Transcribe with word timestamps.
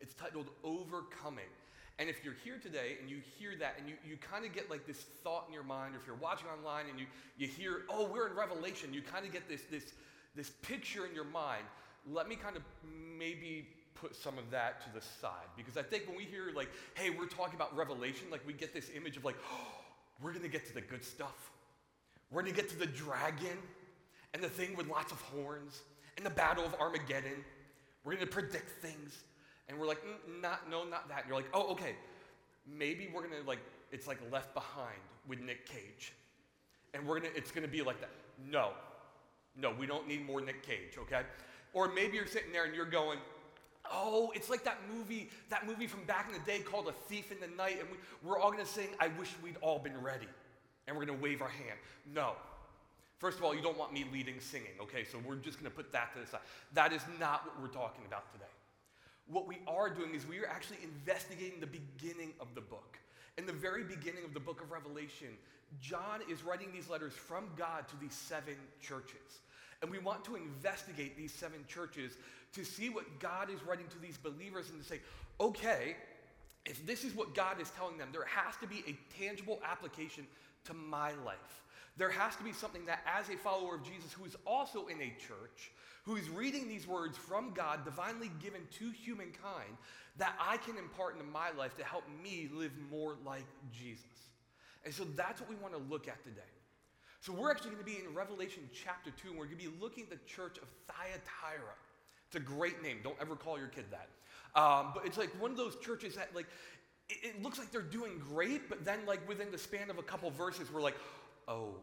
It's 0.00 0.14
titled 0.14 0.50
Overcoming. 0.62 1.50
And 1.98 2.08
if 2.08 2.24
you're 2.24 2.34
here 2.44 2.58
today 2.60 2.96
and 3.00 3.08
you 3.08 3.18
hear 3.38 3.52
that 3.60 3.76
and 3.78 3.88
you, 3.88 3.94
you 4.06 4.16
kind 4.16 4.44
of 4.44 4.52
get 4.52 4.68
like 4.68 4.86
this 4.86 5.04
thought 5.22 5.44
in 5.46 5.54
your 5.54 5.62
mind, 5.62 5.94
or 5.94 5.98
if 5.98 6.06
you're 6.06 6.16
watching 6.16 6.48
online 6.48 6.86
and 6.90 6.98
you, 6.98 7.06
you 7.38 7.46
hear, 7.46 7.82
oh, 7.88 8.08
we're 8.12 8.28
in 8.28 8.34
Revelation, 8.36 8.92
you 8.92 9.00
kind 9.00 9.24
of 9.24 9.32
get 9.32 9.48
this, 9.48 9.62
this, 9.70 9.92
this 10.34 10.50
picture 10.62 11.06
in 11.06 11.14
your 11.14 11.24
mind. 11.24 11.62
Let 12.10 12.28
me 12.28 12.36
kind 12.36 12.56
of 12.56 12.62
maybe 13.16 13.68
put 13.94 14.16
some 14.16 14.38
of 14.38 14.50
that 14.50 14.82
to 14.82 14.92
the 14.92 15.00
side. 15.00 15.48
Because 15.56 15.76
I 15.76 15.82
think 15.82 16.08
when 16.08 16.16
we 16.16 16.24
hear, 16.24 16.50
like, 16.54 16.68
hey, 16.94 17.10
we're 17.10 17.26
talking 17.26 17.54
about 17.54 17.74
Revelation, 17.76 18.26
like, 18.30 18.46
we 18.46 18.52
get 18.52 18.74
this 18.74 18.90
image 18.94 19.16
of, 19.16 19.24
like, 19.24 19.36
oh, 19.50 19.66
we're 20.22 20.30
going 20.30 20.42
to 20.42 20.50
get 20.50 20.66
to 20.66 20.74
the 20.74 20.80
good 20.80 21.04
stuff. 21.04 21.50
We're 22.30 22.42
going 22.42 22.54
to 22.54 22.60
get 22.60 22.70
to 22.70 22.78
the 22.78 22.86
dragon 22.86 23.58
and 24.32 24.42
the 24.42 24.48
thing 24.48 24.76
with 24.76 24.88
lots 24.88 25.12
of 25.12 25.20
horns 25.20 25.82
and 26.16 26.26
the 26.26 26.30
battle 26.30 26.64
of 26.64 26.74
Armageddon. 26.74 27.44
We're 28.04 28.14
going 28.14 28.26
to 28.26 28.32
predict 28.32 28.68
things. 28.82 29.18
And 29.68 29.78
we're 29.78 29.86
like, 29.86 30.02
mm, 30.04 30.42
not, 30.42 30.70
no, 30.70 30.84
not 30.84 31.08
that. 31.08 31.20
And 31.20 31.28
you're 31.28 31.36
like, 31.36 31.50
oh, 31.54 31.72
okay. 31.72 31.94
Maybe 32.66 33.08
we're 33.12 33.26
to, 33.26 33.46
like, 33.46 33.60
it's 33.92 34.06
like 34.06 34.18
left 34.30 34.54
behind 34.54 35.00
with 35.28 35.40
Nick 35.40 35.66
Cage. 35.66 36.12
And 36.92 37.06
we're 37.06 37.20
to, 37.20 37.36
it's 37.36 37.50
to 37.50 37.68
be 37.68 37.82
like 37.82 38.00
that. 38.00 38.10
No. 38.50 38.70
No, 39.56 39.72
we 39.78 39.86
don't 39.86 40.08
need 40.08 40.26
more 40.26 40.40
Nick 40.40 40.66
Cage, 40.66 40.98
okay? 40.98 41.22
Or 41.72 41.92
maybe 41.92 42.16
you're 42.16 42.26
sitting 42.26 42.52
there 42.52 42.64
and 42.64 42.74
you're 42.74 42.84
going, 42.84 43.18
Oh, 43.92 44.32
it's 44.34 44.48
like 44.48 44.64
that 44.64 44.78
movie, 44.94 45.28
that 45.50 45.66
movie 45.66 45.86
from 45.86 46.04
back 46.04 46.26
in 46.26 46.32
the 46.32 46.44
day 46.50 46.60
called 46.60 46.88
A 46.88 46.92
Thief 46.92 47.30
in 47.30 47.38
the 47.40 47.54
Night, 47.54 47.78
and 47.80 47.88
we, 47.90 47.98
we're 48.22 48.38
all 48.38 48.50
gonna 48.50 48.64
sing, 48.64 48.88
I 48.98 49.08
wish 49.18 49.30
we'd 49.42 49.56
all 49.60 49.78
been 49.78 50.00
ready. 50.00 50.28
And 50.86 50.96
we're 50.96 51.04
gonna 51.04 51.20
wave 51.20 51.42
our 51.42 51.48
hand. 51.48 51.78
No. 52.14 52.32
First 53.18 53.38
of 53.38 53.44
all, 53.44 53.54
you 53.54 53.62
don't 53.62 53.78
want 53.78 53.92
me 53.92 54.06
leading 54.12 54.40
singing, 54.40 54.72
okay? 54.80 55.04
So 55.04 55.18
we're 55.26 55.36
just 55.36 55.58
gonna 55.58 55.70
put 55.70 55.92
that 55.92 56.14
to 56.14 56.20
the 56.20 56.26
side. 56.26 56.40
That 56.72 56.92
is 56.92 57.02
not 57.20 57.44
what 57.44 57.60
we're 57.60 57.74
talking 57.74 58.04
about 58.06 58.32
today. 58.32 58.44
What 59.28 59.48
we 59.48 59.58
are 59.66 59.88
doing 59.88 60.14
is 60.14 60.26
we 60.26 60.38
are 60.40 60.46
actually 60.46 60.78
investigating 60.82 61.60
the 61.60 61.66
beginning 61.66 62.32
of 62.40 62.54
the 62.54 62.60
book. 62.60 62.98
In 63.38 63.46
the 63.46 63.52
very 63.52 63.82
beginning 63.82 64.24
of 64.24 64.34
the 64.34 64.40
book 64.40 64.60
of 64.62 64.70
Revelation, 64.70 65.28
John 65.80 66.20
is 66.30 66.44
writing 66.44 66.68
these 66.72 66.88
letters 66.88 67.14
from 67.14 67.48
God 67.56 67.88
to 67.88 67.96
these 68.00 68.14
seven 68.14 68.54
churches. 68.80 69.40
And 69.82 69.90
we 69.90 69.98
want 69.98 70.24
to 70.24 70.36
investigate 70.36 71.16
these 71.16 71.32
seven 71.32 71.64
churches 71.66 72.12
to 72.52 72.64
see 72.64 72.90
what 72.90 73.18
God 73.18 73.50
is 73.50 73.62
writing 73.64 73.86
to 73.88 73.98
these 73.98 74.16
believers 74.16 74.70
and 74.70 74.80
to 74.80 74.88
say, 74.88 75.00
okay, 75.40 75.96
if 76.64 76.86
this 76.86 77.04
is 77.04 77.14
what 77.14 77.34
God 77.34 77.60
is 77.60 77.70
telling 77.70 77.98
them, 77.98 78.08
there 78.12 78.24
has 78.24 78.56
to 78.60 78.66
be 78.66 78.84
a 78.86 78.96
tangible 79.18 79.60
application 79.68 80.26
to 80.64 80.74
my 80.74 81.12
life. 81.24 81.62
There 81.96 82.10
has 82.10 82.34
to 82.36 82.42
be 82.42 82.52
something 82.52 82.86
that, 82.86 83.00
as 83.06 83.28
a 83.28 83.36
follower 83.36 83.76
of 83.76 83.84
Jesus 83.84 84.12
who 84.12 84.24
is 84.24 84.36
also 84.46 84.86
in 84.86 85.00
a 85.00 85.14
church, 85.18 85.70
who 86.04 86.16
is 86.16 86.28
reading 86.28 86.68
these 86.68 86.86
words 86.86 87.16
from 87.16 87.52
God, 87.54 87.84
divinely 87.84 88.30
given 88.42 88.62
to 88.78 88.90
humankind, 88.90 89.76
that 90.18 90.34
I 90.40 90.56
can 90.58 90.76
impart 90.76 91.14
into 91.14 91.26
my 91.26 91.50
life 91.56 91.76
to 91.76 91.84
help 91.84 92.04
me 92.22 92.48
live 92.52 92.72
more 92.90 93.16
like 93.24 93.46
Jesus. 93.72 94.04
And 94.84 94.92
so 94.92 95.04
that's 95.16 95.40
what 95.40 95.48
we 95.48 95.56
want 95.56 95.72
to 95.74 95.80
look 95.90 96.08
at 96.08 96.22
today. 96.24 96.40
So 97.20 97.32
we're 97.32 97.50
actually 97.50 97.70
going 97.70 97.84
to 97.84 97.90
be 97.90 97.98
in 98.06 98.14
Revelation 98.14 98.68
chapter 98.72 99.10
2, 99.10 99.28
and 99.28 99.38
we're 99.38 99.46
going 99.46 99.58
to 99.58 99.70
be 99.70 99.76
looking 99.80 100.04
at 100.04 100.10
the 100.10 100.24
church 100.26 100.58
of 100.58 100.68
Thyatira. 100.88 101.74
It's 102.26 102.36
a 102.36 102.40
great 102.40 102.82
name. 102.82 102.98
Don't 103.02 103.16
ever 103.20 103.34
call 103.34 103.58
your 103.58 103.68
kid 103.68 103.86
that. 103.92 104.08
Um, 104.60 104.90
but 104.94 105.06
it's 105.06 105.16
like 105.16 105.30
one 105.40 105.50
of 105.50 105.56
those 105.56 105.76
churches 105.76 106.16
that 106.16 106.34
like 106.34 106.46
it, 107.08 107.18
it, 107.22 107.42
looks 107.42 107.58
like 107.58 107.70
they're 107.70 107.82
doing 107.82 108.18
great, 108.18 108.68
but 108.68 108.84
then 108.84 109.00
like 109.06 109.26
within 109.28 109.50
the 109.50 109.58
span 109.58 109.90
of 109.90 109.98
a 109.98 110.02
couple 110.02 110.30
verses, 110.30 110.72
we're 110.72 110.82
like, 110.82 110.96
oh. 111.48 111.74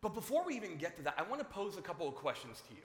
But 0.00 0.14
before 0.14 0.44
we 0.44 0.56
even 0.56 0.76
get 0.76 0.96
to 0.96 1.02
that, 1.02 1.14
I 1.18 1.22
want 1.22 1.40
to 1.40 1.44
pose 1.44 1.76
a 1.76 1.82
couple 1.82 2.08
of 2.08 2.14
questions 2.14 2.62
to 2.68 2.74
you. 2.74 2.82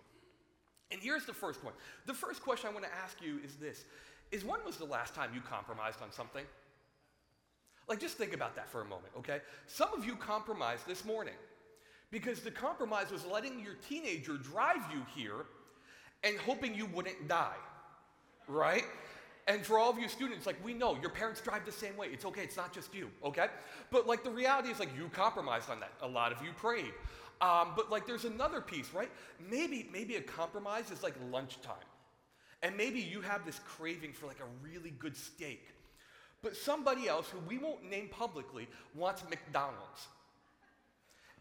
And 0.91 1.01
here's 1.01 1.25
the 1.25 1.33
first 1.33 1.63
one. 1.63 1.73
The 2.05 2.13
first 2.13 2.41
question 2.41 2.69
I 2.69 2.73
want 2.73 2.85
to 2.85 2.93
ask 3.03 3.21
you 3.21 3.39
is 3.43 3.55
this: 3.55 3.85
Is 4.31 4.43
when 4.43 4.59
was 4.65 4.77
the 4.77 4.85
last 4.85 5.15
time 5.15 5.31
you 5.33 5.41
compromised 5.41 6.01
on 6.01 6.11
something? 6.11 6.45
Like, 7.87 7.99
just 7.99 8.17
think 8.17 8.33
about 8.33 8.55
that 8.55 8.69
for 8.69 8.81
a 8.81 8.85
moment, 8.85 9.13
okay? 9.17 9.41
Some 9.67 9.93
of 9.93 10.05
you 10.05 10.15
compromised 10.15 10.87
this 10.87 11.05
morning 11.05 11.35
because 12.11 12.39
the 12.39 12.51
compromise 12.51 13.11
was 13.11 13.25
letting 13.25 13.59
your 13.59 13.75
teenager 13.87 14.37
drive 14.37 14.81
you 14.91 15.05
here 15.15 15.45
and 16.23 16.37
hoping 16.39 16.73
you 16.73 16.87
wouldn't 16.87 17.27
die, 17.27 17.57
right? 18.47 18.85
And 19.47 19.63
for 19.63 19.77
all 19.77 19.91
of 19.91 19.99
you 19.99 20.07
students, 20.07 20.47
like 20.47 20.63
we 20.63 20.73
know 20.73 20.97
your 20.99 21.11
parents 21.11 21.39
drive 21.39 21.65
the 21.65 21.71
same 21.71 21.95
way. 21.95 22.07
It's 22.11 22.25
okay, 22.25 22.41
it's 22.41 22.57
not 22.57 22.73
just 22.73 22.93
you, 22.95 23.11
okay? 23.23 23.47
But 23.91 24.07
like 24.07 24.23
the 24.23 24.31
reality 24.31 24.69
is 24.69 24.79
like 24.79 24.89
you 24.97 25.07
compromised 25.09 25.69
on 25.69 25.79
that. 25.81 25.91
A 26.01 26.07
lot 26.07 26.31
of 26.31 26.43
you 26.43 26.51
prayed. 26.53 26.93
Um, 27.41 27.73
but 27.75 27.91
like 27.91 28.07
there's 28.07 28.25
another 28.25 28.59
piece, 28.59 28.91
right? 28.93 29.11
Maybe, 29.49 29.87
maybe 29.91 30.15
a 30.15 30.21
compromise 30.21 30.89
is 30.89 31.03
like 31.03 31.13
lunchtime. 31.31 31.75
And 32.63 32.75
maybe 32.75 32.99
you 32.99 33.21
have 33.21 33.45
this 33.45 33.59
craving 33.67 34.13
for 34.13 34.25
like 34.25 34.39
a 34.39 34.67
really 34.67 34.91
good 34.91 35.15
steak. 35.15 35.67
But 36.41 36.55
somebody 36.55 37.07
else 37.07 37.29
who 37.29 37.39
we 37.47 37.59
won't 37.59 37.87
name 37.87 38.07
publicly 38.09 38.67
wants 38.95 39.23
McDonald's. 39.29 40.07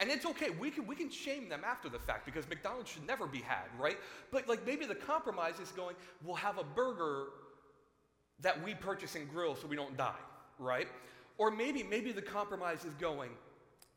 And 0.00 0.10
it's 0.10 0.26
okay. 0.26 0.50
We 0.50 0.71
can, 0.71 0.86
we 0.86 0.97
can 0.97 1.09
shame 1.09 1.48
them 1.48 1.62
after 1.65 1.88
the 1.88 2.00
fact 2.00 2.26
because 2.26 2.47
McDonald's 2.48 2.91
should 2.91 3.06
never 3.06 3.26
be 3.26 3.38
had, 3.38 3.69
right? 3.78 3.97
But 4.31 4.48
like 4.48 4.66
maybe 4.66 4.84
the 4.84 4.94
compromise 4.94 5.60
is 5.60 5.71
going, 5.71 5.97
we'll 6.22 6.36
have 6.36 6.59
a 6.59 6.65
burger 6.65 7.28
that 8.41 8.62
we 8.62 8.75
purchase 8.75 9.15
and 9.15 9.28
grill 9.28 9.56
so 9.56 9.67
we 9.67 9.77
don't 9.77 9.97
die, 9.97 10.12
right? 10.59 10.89
Or 11.39 11.50
maybe, 11.50 11.83
maybe 11.83 12.12
the 12.12 12.22
compromise 12.22 12.84
is 12.84 12.95
going, 12.95 13.31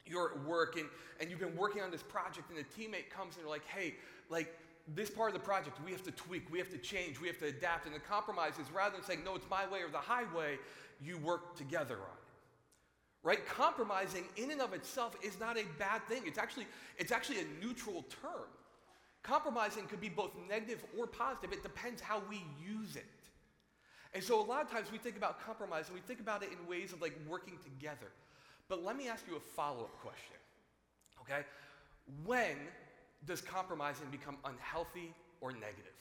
you're 0.05 0.31
at 0.31 0.43
work 0.45 0.77
and, 0.77 0.87
and 1.19 1.29
you've 1.29 1.39
been 1.39 1.55
working 1.55 1.81
on 1.81 1.91
this 1.91 2.03
project 2.03 2.49
and 2.49 2.59
a 2.59 2.63
teammate 2.63 3.09
comes 3.09 3.35
and 3.35 3.43
they're 3.43 3.51
like, 3.51 3.65
hey, 3.65 3.95
like 4.29 4.53
this 4.95 5.09
part 5.09 5.29
of 5.29 5.33
the 5.33 5.45
project, 5.45 5.77
we 5.83 5.91
have 5.91 6.03
to 6.03 6.11
tweak, 6.11 6.49
we 6.51 6.59
have 6.59 6.69
to 6.69 6.77
change, 6.77 7.19
we 7.19 7.27
have 7.27 7.37
to 7.39 7.47
adapt. 7.47 7.85
And 7.85 7.95
the 7.95 7.99
compromise 7.99 8.53
is 8.53 8.71
rather 8.71 8.95
than 8.95 9.05
saying, 9.05 9.23
no, 9.23 9.35
it's 9.35 9.49
my 9.49 9.67
way 9.67 9.81
or 9.81 9.89
the 9.89 9.97
highway, 9.97 10.57
you 11.03 11.17
work 11.17 11.55
together 11.55 11.95
on 11.95 12.01
it. 12.01 12.23
Right? 13.23 13.45
Compromising 13.45 14.23
in 14.37 14.51
and 14.51 14.61
of 14.61 14.73
itself 14.73 15.15
is 15.21 15.37
not 15.39 15.57
a 15.57 15.63
bad 15.77 16.01
thing. 16.07 16.21
It's 16.25 16.37
actually 16.37 16.65
it's 16.97 17.11
actually 17.11 17.39
a 17.39 17.45
neutral 17.61 18.05
term. 18.21 18.47
Compromising 19.21 19.85
could 19.87 19.99
be 19.99 20.07
both 20.07 20.31
negative 20.47 20.81
or 20.97 21.07
positive. 21.07 21.51
It 21.51 21.61
depends 21.61 21.99
how 21.99 22.21
we 22.29 22.45
use 22.65 22.95
it 22.95 23.05
and 24.13 24.23
so 24.23 24.39
a 24.39 24.45
lot 24.45 24.63
of 24.63 24.71
times 24.71 24.91
we 24.91 24.97
think 24.97 25.17
about 25.17 25.45
compromise 25.45 25.87
and 25.87 25.95
we 25.95 26.01
think 26.01 26.19
about 26.19 26.43
it 26.43 26.49
in 26.51 26.67
ways 26.67 26.93
of 26.93 27.01
like 27.01 27.17
working 27.27 27.57
together. 27.63 28.11
But 28.69 28.83
let 28.83 28.97
me 28.97 29.07
ask 29.07 29.25
you 29.29 29.35
a 29.35 29.39
follow-up 29.39 29.99
question 30.01 30.37
okay? 31.27 31.45
When 32.25 32.55
does 33.25 33.41
compromising 33.41 34.07
become 34.11 34.37
unhealthy 34.45 35.13
or 35.41 35.51
negative? 35.51 35.93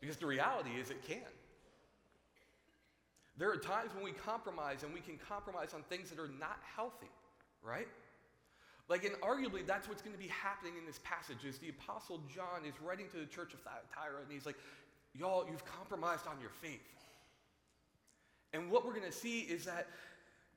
Because 0.00 0.16
the 0.16 0.26
reality 0.26 0.70
is 0.80 0.90
it 0.90 1.06
can. 1.06 1.18
There 3.36 3.50
are 3.50 3.56
times 3.56 3.90
when 3.94 4.04
we 4.04 4.12
compromise 4.12 4.82
and 4.82 4.94
we 4.94 5.00
can 5.00 5.18
compromise 5.18 5.74
on 5.74 5.82
things 5.84 6.10
that 6.10 6.18
are 6.18 6.30
not 6.38 6.58
healthy, 6.76 7.10
right? 7.62 7.88
Like, 8.88 9.04
and 9.04 9.14
arguably, 9.22 9.66
that's 9.66 9.88
what's 9.88 10.02
going 10.02 10.14
to 10.14 10.20
be 10.20 10.28
happening 10.28 10.74
in 10.78 10.84
this 10.84 11.00
passage 11.02 11.44
is 11.44 11.58
the 11.58 11.70
Apostle 11.70 12.20
John 12.32 12.64
is 12.68 12.74
writing 12.80 13.08
to 13.12 13.16
the 13.16 13.24
church 13.24 13.54
of 13.54 13.60
Thyatira, 13.60 14.22
and 14.22 14.30
he's 14.30 14.44
like, 14.44 14.56
y'all, 15.18 15.46
you've 15.50 15.64
compromised 15.64 16.26
on 16.26 16.40
your 16.40 16.50
faith. 16.50 16.80
And 18.52 18.70
what 18.70 18.86
we're 18.86 18.94
going 18.94 19.10
to 19.10 19.12
see 19.12 19.40
is 19.40 19.64
that 19.64 19.88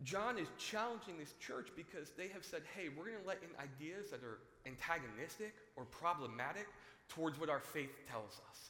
John 0.04 0.38
is 0.38 0.48
challenging 0.60 1.18
this 1.18 1.34
church 1.40 1.70
because 1.76 2.12
they 2.18 2.28
have 2.28 2.46
said, 2.46 2.62
hey, 2.76 2.90
we're 2.96 3.06
going 3.06 3.22
to 3.22 3.28
let 3.28 3.40
in 3.42 3.50
ideas 3.58 4.12
that 4.12 4.24
are 4.24 4.40
antagonistic 4.68 5.56
or 5.76 5.86
problematic 5.86 6.68
towards 7.10 7.40
what 7.40 7.50
our 7.50 7.60
faith 7.60 7.90
tells 8.10 8.40
us. 8.50 8.70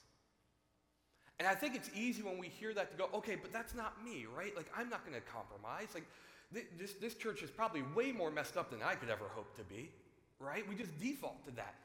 And 1.39 1.47
I 1.47 1.53
think 1.53 1.75
it's 1.75 1.89
easy 1.95 2.23
when 2.23 2.37
we 2.37 2.47
hear 2.47 2.73
that 2.73 2.91
to 2.91 2.97
go, 2.97 3.09
okay, 3.13 3.35
but 3.35 3.51
that's 3.53 3.75
not 3.75 4.03
me, 4.03 4.25
right? 4.35 4.55
Like, 4.55 4.71
I'm 4.75 4.89
not 4.89 5.05
going 5.05 5.19
to 5.19 5.27
compromise. 5.27 5.89
Like, 5.93 6.05
th- 6.53 6.65
this, 6.79 6.93
this 6.93 7.13
church 7.13 7.43
is 7.43 7.51
probably 7.51 7.83
way 7.93 8.11
more 8.11 8.31
messed 8.31 8.57
up 8.57 8.71
than 8.71 8.81
I 8.81 8.95
could 8.95 9.09
ever 9.09 9.25
hope 9.35 9.55
to 9.57 9.63
be, 9.63 9.91
right? 10.39 10.67
We 10.67 10.75
just 10.75 10.97
default 10.99 11.45
to 11.45 11.51
that. 11.57 11.75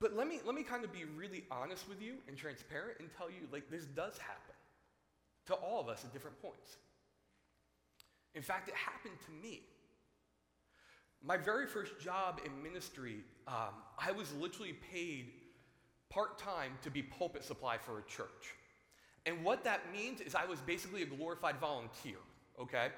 But 0.00 0.14
let 0.14 0.28
me, 0.28 0.40
let 0.44 0.54
me 0.54 0.62
kind 0.62 0.84
of 0.84 0.92
be 0.92 1.04
really 1.16 1.44
honest 1.50 1.88
with 1.88 2.02
you 2.02 2.16
and 2.28 2.36
transparent 2.36 2.98
and 3.00 3.08
tell 3.16 3.30
you, 3.30 3.48
like, 3.50 3.70
this 3.70 3.84
does 3.86 4.18
happen 4.18 4.54
to 5.46 5.54
all 5.54 5.80
of 5.80 5.88
us 5.88 6.04
at 6.04 6.12
different 6.12 6.40
points. 6.42 6.76
In 8.34 8.42
fact, 8.42 8.68
it 8.68 8.74
happened 8.74 9.14
to 9.24 9.48
me. 9.48 9.62
My 11.24 11.38
very 11.38 11.66
first 11.66 11.98
job 11.98 12.40
in 12.44 12.62
ministry, 12.62 13.24
um, 13.48 13.74
I 13.98 14.12
was 14.12 14.32
literally 14.34 14.74
paid 14.92 15.32
part 16.10 16.38
time 16.38 16.72
to 16.82 16.90
be 16.90 17.02
pulpit 17.02 17.42
supply 17.42 17.78
for 17.78 17.98
a 17.98 18.02
church. 18.02 18.54
And 19.24 19.42
what 19.42 19.64
that 19.64 19.80
means 19.92 20.20
is 20.20 20.34
I 20.34 20.44
was 20.44 20.60
basically 20.60 21.02
a 21.02 21.06
glorified 21.06 21.56
volunteer, 21.56 22.18
okay? 22.60 22.88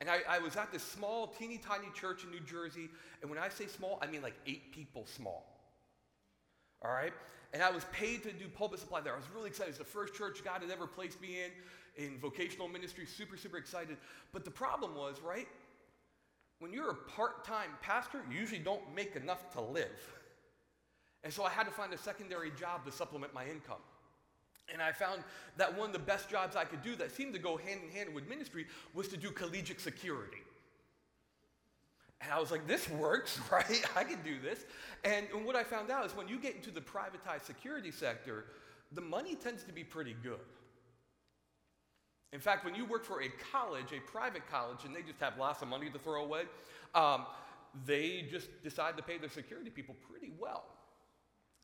And 0.00 0.10
I, 0.10 0.20
I, 0.28 0.38
was 0.38 0.56
at 0.56 0.72
this 0.72 0.82
small, 0.82 1.28
teeny 1.28 1.58
tiny 1.58 1.86
church 1.94 2.24
in 2.24 2.30
New 2.30 2.40
Jersey. 2.40 2.88
And 3.20 3.30
when 3.30 3.38
I 3.38 3.48
say 3.48 3.66
small, 3.66 3.98
I 4.02 4.06
mean 4.06 4.20
like 4.20 4.34
eight 4.46 4.72
people 4.72 5.06
small. 5.06 5.55
All 6.84 6.90
right? 6.90 7.12
And 7.52 7.62
I 7.62 7.70
was 7.70 7.84
paid 7.92 8.22
to 8.24 8.32
do 8.32 8.48
pulpit 8.48 8.80
supply 8.80 9.00
there. 9.00 9.14
I 9.14 9.16
was 9.16 9.30
really 9.34 9.48
excited. 9.48 9.70
It's 9.70 9.78
the 9.78 9.84
first 9.84 10.14
church 10.14 10.44
God 10.44 10.62
had 10.62 10.70
ever 10.70 10.86
placed 10.86 11.20
me 11.20 11.38
in, 11.96 12.04
in 12.04 12.18
vocational 12.18 12.68
ministry. 12.68 13.06
Super, 13.06 13.36
super 13.36 13.56
excited. 13.56 13.96
But 14.32 14.44
the 14.44 14.50
problem 14.50 14.94
was, 14.94 15.20
right? 15.20 15.48
When 16.58 16.72
you're 16.72 16.90
a 16.90 16.94
part 16.94 17.44
time 17.44 17.70
pastor, 17.82 18.22
you 18.30 18.38
usually 18.38 18.60
don't 18.60 18.82
make 18.94 19.16
enough 19.16 19.50
to 19.52 19.60
live. 19.60 20.16
And 21.24 21.32
so 21.32 21.44
I 21.44 21.50
had 21.50 21.64
to 21.64 21.72
find 21.72 21.92
a 21.92 21.98
secondary 21.98 22.50
job 22.52 22.84
to 22.84 22.92
supplement 22.92 23.34
my 23.34 23.44
income. 23.46 23.80
And 24.72 24.82
I 24.82 24.92
found 24.92 25.22
that 25.56 25.76
one 25.76 25.88
of 25.88 25.92
the 25.92 25.98
best 25.98 26.28
jobs 26.28 26.56
I 26.56 26.64
could 26.64 26.82
do 26.82 26.96
that 26.96 27.14
seemed 27.14 27.34
to 27.34 27.38
go 27.38 27.56
hand 27.56 27.80
in 27.84 27.90
hand 27.90 28.14
with 28.14 28.28
ministry 28.28 28.66
was 28.94 29.08
to 29.08 29.16
do 29.16 29.30
collegiate 29.30 29.80
security. 29.80 30.38
And 32.20 32.32
I 32.32 32.40
was 32.40 32.50
like, 32.50 32.66
this 32.66 32.88
works, 32.90 33.38
right? 33.52 33.82
I 33.96 34.04
can 34.04 34.22
do 34.22 34.40
this. 34.40 34.64
And, 35.04 35.26
and 35.34 35.44
what 35.44 35.56
I 35.56 35.64
found 35.64 35.90
out 35.90 36.06
is 36.06 36.16
when 36.16 36.28
you 36.28 36.38
get 36.38 36.54
into 36.54 36.70
the 36.70 36.80
privatized 36.80 37.44
security 37.44 37.90
sector, 37.90 38.46
the 38.92 39.00
money 39.00 39.34
tends 39.34 39.62
to 39.64 39.72
be 39.72 39.84
pretty 39.84 40.16
good. 40.22 40.40
In 42.32 42.40
fact, 42.40 42.64
when 42.64 42.74
you 42.74 42.84
work 42.84 43.04
for 43.04 43.22
a 43.22 43.28
college, 43.52 43.92
a 43.92 44.00
private 44.10 44.48
college, 44.50 44.84
and 44.84 44.94
they 44.94 45.02
just 45.02 45.20
have 45.20 45.38
lots 45.38 45.62
of 45.62 45.68
money 45.68 45.88
to 45.90 45.98
throw 45.98 46.24
away, 46.24 46.42
um, 46.94 47.26
they 47.84 48.26
just 48.30 48.48
decide 48.62 48.96
to 48.96 49.02
pay 49.02 49.18
their 49.18 49.30
security 49.30 49.70
people 49.70 49.94
pretty 50.10 50.32
well. 50.38 50.64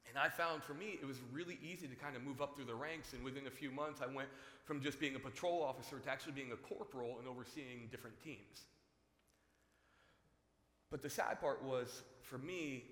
And 0.09 0.19
I 0.19 0.29
found 0.29 0.63
for 0.63 0.75
me, 0.75 0.99
it 1.01 1.07
was 1.07 1.17
really 1.33 1.59
easy 1.63 1.87
to 1.89 1.95
kind 1.95 2.17
of 2.17 2.23
move 2.23 2.43
up 2.43 2.55
through 2.55 2.67
the 2.67 2.75
ranks. 2.75 3.13
And 3.15 3.25
within 3.25 3.47
a 3.47 3.51
few 3.51 3.71
months, 3.71 4.01
I 4.03 4.13
went 4.13 4.29
from 4.65 4.83
just 4.83 5.01
being 5.01 5.17
a 5.17 5.19
patrol 5.19 5.63
officer 5.63 5.99
to 5.99 6.11
actually 6.11 6.33
being 6.33 6.53
a 6.53 6.57
corporal 6.57 7.19
and 7.19 7.27
overseeing 7.27 7.89
different 7.91 8.21
teams. 8.23 8.67
But 10.93 11.01
the 11.01 11.09
sad 11.09 11.41
part 11.41 11.65
was, 11.65 12.03
for 12.21 12.37
me, 12.37 12.85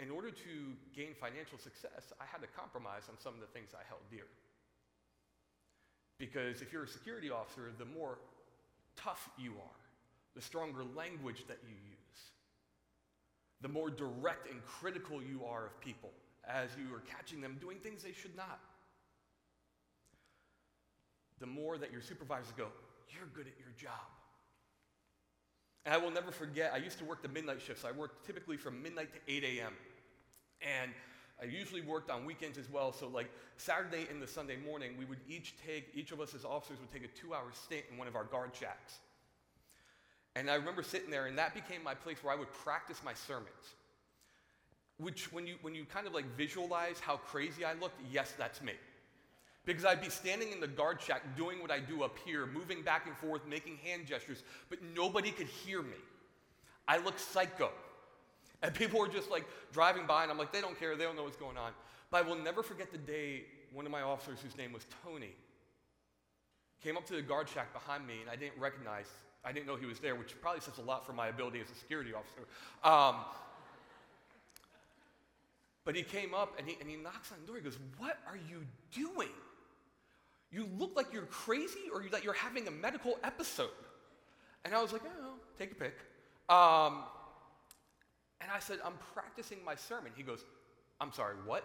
in 0.00 0.10
order 0.10 0.30
to 0.30 0.54
gain 0.94 1.14
financial 1.14 1.58
success, 1.58 2.12
I 2.20 2.24
had 2.26 2.42
to 2.42 2.48
compromise 2.48 3.04
on 3.08 3.16
some 3.22 3.34
of 3.34 3.40
the 3.40 3.46
things 3.46 3.70
I 3.72 3.86
held 3.88 4.00
dear. 4.10 4.26
Because 6.18 6.60
if 6.60 6.72
you're 6.72 6.82
a 6.82 6.88
security 6.88 7.30
officer, 7.30 7.70
the 7.78 7.84
more 7.84 8.18
tough 8.96 9.30
you 9.38 9.52
are, 9.52 9.80
the 10.34 10.42
stronger 10.42 10.82
language 10.96 11.44
that 11.46 11.58
you 11.62 11.74
use, 11.74 12.20
the 13.60 13.68
more 13.68 13.90
direct 13.90 14.50
and 14.50 14.60
critical 14.66 15.22
you 15.22 15.44
are 15.44 15.66
of 15.66 15.80
people 15.80 16.10
as 16.48 16.70
you 16.76 16.92
are 16.94 17.00
catching 17.00 17.40
them 17.40 17.58
doing 17.60 17.78
things 17.78 18.02
they 18.02 18.12
should 18.12 18.36
not. 18.36 18.58
The 21.38 21.46
more 21.46 21.78
that 21.78 21.92
your 21.92 22.02
supervisors 22.02 22.52
go, 22.56 22.66
You're 23.14 23.28
good 23.34 23.46
at 23.46 23.58
your 23.58 23.72
job. 23.78 24.15
And 25.86 25.94
I 25.94 25.98
will 25.98 26.10
never 26.10 26.32
forget, 26.32 26.72
I 26.74 26.78
used 26.78 26.98
to 26.98 27.04
work 27.04 27.22
the 27.22 27.28
midnight 27.28 27.62
shifts. 27.62 27.84
I 27.84 27.92
worked 27.92 28.26
typically 28.26 28.56
from 28.56 28.82
midnight 28.82 29.10
to 29.14 29.32
8 29.32 29.44
a.m. 29.44 29.72
And 30.60 30.90
I 31.40 31.44
usually 31.44 31.80
worked 31.80 32.10
on 32.10 32.24
weekends 32.24 32.58
as 32.58 32.68
well. 32.68 32.92
So, 32.92 33.06
like 33.06 33.30
Saturday 33.56 34.08
and 34.10 34.20
the 34.20 34.26
Sunday 34.26 34.56
morning, 34.56 34.96
we 34.98 35.04
would 35.04 35.20
each 35.28 35.54
take, 35.64 35.88
each 35.94 36.10
of 36.10 36.20
us 36.20 36.34
as 36.34 36.44
officers 36.44 36.78
would 36.80 36.90
take 36.92 37.04
a 37.04 37.16
two 37.16 37.34
hour 37.34 37.52
stint 37.52 37.84
in 37.90 37.98
one 37.98 38.08
of 38.08 38.16
our 38.16 38.24
guard 38.24 38.50
shacks. 38.58 38.94
And 40.34 40.50
I 40.50 40.56
remember 40.56 40.82
sitting 40.82 41.10
there, 41.10 41.26
and 41.26 41.38
that 41.38 41.54
became 41.54 41.84
my 41.84 41.94
place 41.94 42.18
where 42.22 42.34
I 42.34 42.36
would 42.36 42.52
practice 42.52 43.00
my 43.04 43.14
sermons. 43.14 43.48
Which, 44.98 45.32
when 45.32 45.46
you, 45.46 45.54
when 45.62 45.74
you 45.74 45.84
kind 45.84 46.08
of 46.08 46.14
like 46.14 46.26
visualize 46.36 46.98
how 46.98 47.18
crazy 47.18 47.64
I 47.64 47.74
looked, 47.74 48.00
yes, 48.10 48.34
that's 48.36 48.60
me. 48.60 48.72
Because 49.66 49.84
I'd 49.84 50.00
be 50.00 50.08
standing 50.08 50.52
in 50.52 50.60
the 50.60 50.68
guard 50.68 51.02
shack 51.02 51.36
doing 51.36 51.60
what 51.60 51.72
I 51.72 51.80
do 51.80 52.04
up 52.04 52.16
here, 52.24 52.46
moving 52.46 52.82
back 52.82 53.06
and 53.06 53.16
forth, 53.16 53.42
making 53.46 53.78
hand 53.84 54.06
gestures, 54.06 54.44
but 54.70 54.78
nobody 54.94 55.32
could 55.32 55.48
hear 55.48 55.82
me. 55.82 55.98
I 56.88 56.98
look 56.98 57.18
psycho. 57.18 57.70
And 58.62 58.72
people 58.72 59.00
were 59.00 59.08
just 59.08 59.30
like 59.30 59.44
driving 59.72 60.06
by, 60.06 60.22
and 60.22 60.30
I'm 60.30 60.38
like, 60.38 60.52
they 60.52 60.60
don't 60.60 60.78
care, 60.78 60.96
they 60.96 61.04
don't 61.04 61.16
know 61.16 61.24
what's 61.24 61.36
going 61.36 61.58
on. 61.58 61.72
But 62.10 62.24
I 62.24 62.28
will 62.28 62.36
never 62.36 62.62
forget 62.62 62.92
the 62.92 62.98
day 62.98 63.42
one 63.72 63.84
of 63.84 63.92
my 63.92 64.02
officers, 64.02 64.38
whose 64.40 64.56
name 64.56 64.72
was 64.72 64.86
Tony, 65.04 65.34
came 66.82 66.96
up 66.96 67.04
to 67.06 67.14
the 67.14 67.22
guard 67.22 67.48
shack 67.48 67.72
behind 67.72 68.06
me, 68.06 68.20
and 68.20 68.30
I 68.30 68.36
didn't 68.36 68.58
recognize, 68.60 69.06
I 69.44 69.50
didn't 69.50 69.66
know 69.66 69.74
he 69.74 69.86
was 69.86 69.98
there, 69.98 70.14
which 70.14 70.40
probably 70.40 70.60
says 70.60 70.78
a 70.78 70.82
lot 70.82 71.04
for 71.04 71.12
my 71.12 71.26
ability 71.26 71.60
as 71.60 71.68
a 71.70 71.74
security 71.74 72.12
officer. 72.14 72.46
Um, 72.84 73.16
but 75.84 75.94
he 75.94 76.02
came 76.02 76.34
up 76.34 76.58
and 76.58 76.68
he, 76.68 76.76
and 76.80 76.90
he 76.90 76.96
knocks 76.96 77.30
on 77.30 77.38
the 77.40 77.46
door. 77.46 77.56
He 77.56 77.62
goes, 77.62 77.78
What 77.98 78.18
are 78.26 78.36
you 78.36 78.66
doing? 78.92 79.05
Look 80.78 80.96
like 80.96 81.12
you're 81.12 81.22
crazy 81.22 81.90
or 81.92 82.02
that 82.10 82.24
you're 82.24 82.34
having 82.34 82.66
a 82.68 82.70
medical 82.70 83.18
episode. 83.22 83.70
And 84.64 84.74
I 84.74 84.82
was 84.82 84.92
like, 84.92 85.02
Oh, 85.04 85.34
take 85.58 85.72
a 85.72 85.74
pick. 85.74 85.96
Um, 86.48 87.04
and 88.40 88.50
I 88.52 88.58
said, 88.58 88.78
I'm 88.84 88.94
practicing 89.14 89.58
my 89.64 89.74
sermon. 89.74 90.12
He 90.16 90.22
goes, 90.22 90.44
I'm 91.00 91.12
sorry, 91.12 91.34
what? 91.44 91.64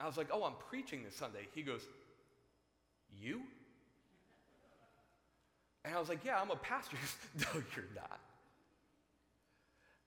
I 0.00 0.06
was 0.06 0.16
like, 0.16 0.28
Oh, 0.32 0.44
I'm 0.44 0.54
preaching 0.68 1.04
this 1.04 1.14
Sunday. 1.14 1.48
He 1.54 1.62
goes, 1.62 1.82
You? 3.20 3.42
And 5.84 5.94
I 5.94 6.00
was 6.00 6.08
like, 6.08 6.24
Yeah, 6.24 6.40
I'm 6.40 6.50
a 6.50 6.56
pastor. 6.56 6.96
Goes, 7.36 7.46
no, 7.54 7.62
you're 7.74 7.84
not. 7.94 8.20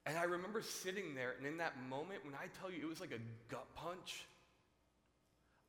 And 0.06 0.18
I 0.18 0.24
remember 0.24 0.63
sitting 0.63 1.13
there, 1.13 1.36
and 1.38 1.45
in 1.45 1.57
that 1.57 1.74
moment, 1.88 2.25
when 2.25 2.33
I 2.33 2.47
tell 2.59 2.71
you 2.71 2.81
it 2.81 2.89
was 2.89 3.00
like 3.00 3.12
a 3.12 3.19
gut 3.51 3.68
punch, 3.75 4.25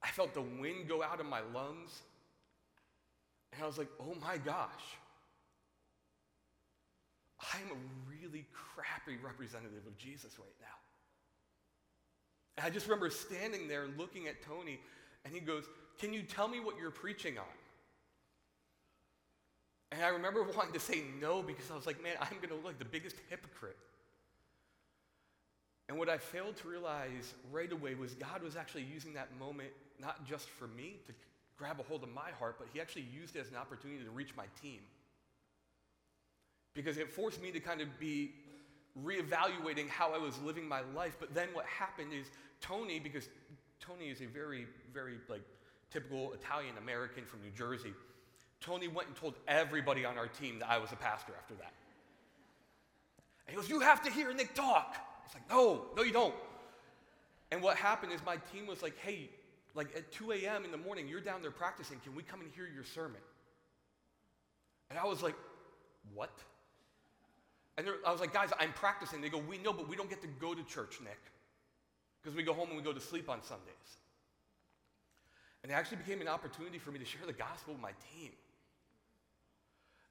I 0.03 0.09
felt 0.09 0.35
the 0.35 0.43
wind 0.43 0.89
go 0.89 1.03
out 1.03 1.21
of 1.21 1.27
my 1.27 1.41
lungs. 1.55 2.03
And 3.53 3.63
I 3.63 3.67
was 3.67 3.79
like, 3.79 3.89
oh 4.01 4.15
my 4.21 4.39
gosh, 4.39 4.97
I'm 7.55 7.71
a 7.71 7.81
really 8.09 8.45
crappy 8.53 9.19
representative 9.23 9.87
of 9.87 9.97
Jesus 9.99 10.39
right 10.39 10.57
now. 10.61 10.67
And 12.57 12.67
I 12.67 12.71
just 12.71 12.87
remember 12.87 13.11
standing 13.11 13.69
there 13.69 13.87
looking 13.97 14.29
at 14.29 14.43
Tony, 14.43 14.81
and 15.25 15.33
he 15.33 15.41
goes, 15.41 15.65
Can 15.99 16.13
you 16.13 16.23
tell 16.23 16.49
me 16.49 16.61
what 16.61 16.77
you're 16.79 16.91
preaching 16.91 17.39
on? 17.39 17.45
And 19.93 20.05
I 20.05 20.09
remember 20.09 20.43
wanting 20.57 20.75
to 20.75 20.81
say 20.81 21.03
no 21.21 21.43
because 21.43 21.71
I 21.71 21.75
was 21.75 21.87
like, 21.87 22.03
Man, 22.03 22.17
I'm 22.21 22.37
going 22.37 22.51
to 22.51 22.55
look 22.55 22.67
like 22.67 22.79
the 22.79 22.85
biggest 22.85 23.17
hypocrite. 23.29 23.79
And 25.89 25.99
what 25.99 26.09
I 26.09 26.19
failed 26.19 26.57
to 26.59 26.69
realize 26.69 27.35
right 27.51 27.73
away 27.73 27.95
was 27.95 28.15
God 28.15 28.43
was 28.43 28.55
actually 28.57 28.85
using 28.85 29.15
that 29.15 29.29
moment 29.41 29.71
not 30.01 30.27
just 30.27 30.49
for 30.49 30.69
me 30.69 30.97
to 31.07 31.13
grab 31.57 31.79
a 31.81 31.83
hold 31.83 32.03
of 32.03 32.09
my 32.11 32.31
heart, 32.39 32.57
but 32.59 32.69
He 32.73 32.81
actually 32.81 33.07
used 33.13 33.37
it 33.37 33.41
as 33.41 33.49
an 33.49 33.57
opportunity 33.57 34.05
to 34.05 34.11
reach 34.11 34.35
my 34.37 34.47
team. 34.63 34.81
Because 36.75 36.99
it 36.99 37.13
forced 37.13 37.43
me 37.43 37.51
to 37.51 37.61
kind 37.61 37.81
of 37.81 37.89
be 37.99 38.33
reevaluating 39.05 39.89
how 39.89 40.13
I 40.13 40.19
was 40.19 40.39
living 40.41 40.67
my 40.67 40.81
life. 40.95 41.17
But 41.19 41.35
then 41.35 41.49
what 41.53 41.67
happened 41.67 42.13
is 42.13 42.27
Tony, 42.61 42.99
because 42.99 43.29
Tony 43.81 44.07
is 44.07 44.21
a 44.21 44.27
very, 44.27 44.67
very 44.93 45.15
like 45.29 45.43
typical 45.91 46.33
Italian 46.33 46.77
American 46.79 47.25
from 47.25 47.43
New 47.43 47.51
Jersey, 47.51 47.93
Tony 48.61 48.89
went 48.89 49.09
and 49.09 49.17
told 49.17 49.35
everybody 49.49 50.05
on 50.05 50.19
our 50.19 50.29
team 50.29 50.59
that 50.61 50.71
I 50.71 50.79
was 50.79 50.93
a 50.93 50.97
pastor 50.97 51.33
after 51.39 51.55
that. 51.55 51.73
And 53.47 53.55
he 53.55 53.61
goes, 53.61 53.69
You 53.69 53.81
have 53.81 54.03
to 54.03 54.11
hear 54.11 54.33
Nick 54.33 54.55
talk. 54.55 54.97
It's 55.31 55.35
like, 55.35 55.49
no, 55.49 55.87
no, 55.97 56.03
you 56.03 56.13
don't. 56.13 56.35
And 57.53 57.63
what 57.63 57.77
happened 57.77 58.13
is 58.13 58.21
my 58.27 58.37
team 58.53 58.67
was 58.67 58.83
like, 58.83 58.99
hey, 58.99 59.31
like 59.75 59.95
at 59.97 60.11
2 60.13 60.33
a.m. 60.33 60.65
in 60.65 60.71
the 60.71 60.77
morning, 60.77 61.09
you're 61.09 61.21
down 61.21 61.43
there 61.43 61.51
practicing. 61.51 61.99
Can 62.01 62.15
we 62.15 62.23
come 62.23 62.41
and 62.41 62.51
hear 62.55 62.69
your 62.73 62.85
sermon? 62.85 63.21
And 64.91 64.99
I 64.99 65.05
was 65.05 65.23
like, 65.23 65.35
what? 66.15 66.33
And 67.79 67.87
I 68.07 68.11
was 68.13 68.21
like, 68.21 68.33
guys, 68.33 68.51
I'm 68.59 68.73
practicing. 68.73 69.21
They 69.21 69.29
go, 69.29 69.39
we 69.39 69.59
know, 69.59 69.73
but 69.73 69.89
we 69.89 69.97
don't 69.97 70.11
get 70.11 70.21
to 70.23 70.29
go 70.41 70.55
to 70.55 70.63
church, 70.65 70.99
Nick. 71.03 71.21
Because 72.21 72.37
we 72.37 72.43
go 72.43 72.53
home 72.53 72.69
and 72.69 72.77
we 72.77 72.83
go 72.83 72.93
to 72.93 73.01
sleep 73.01 73.31
on 73.31 73.43
Sundays. 73.43 73.97
And 75.63 75.73
it 75.73 75.75
actually 75.75 75.99
became 75.99 76.21
an 76.21 76.29
opportunity 76.29 76.79
for 76.79 76.91
me 76.91 76.99
to 76.99 77.05
share 77.05 77.27
the 77.27 77.33
gospel 77.33 77.75
with 77.75 77.83
my 77.83 77.93
team. 78.13 78.33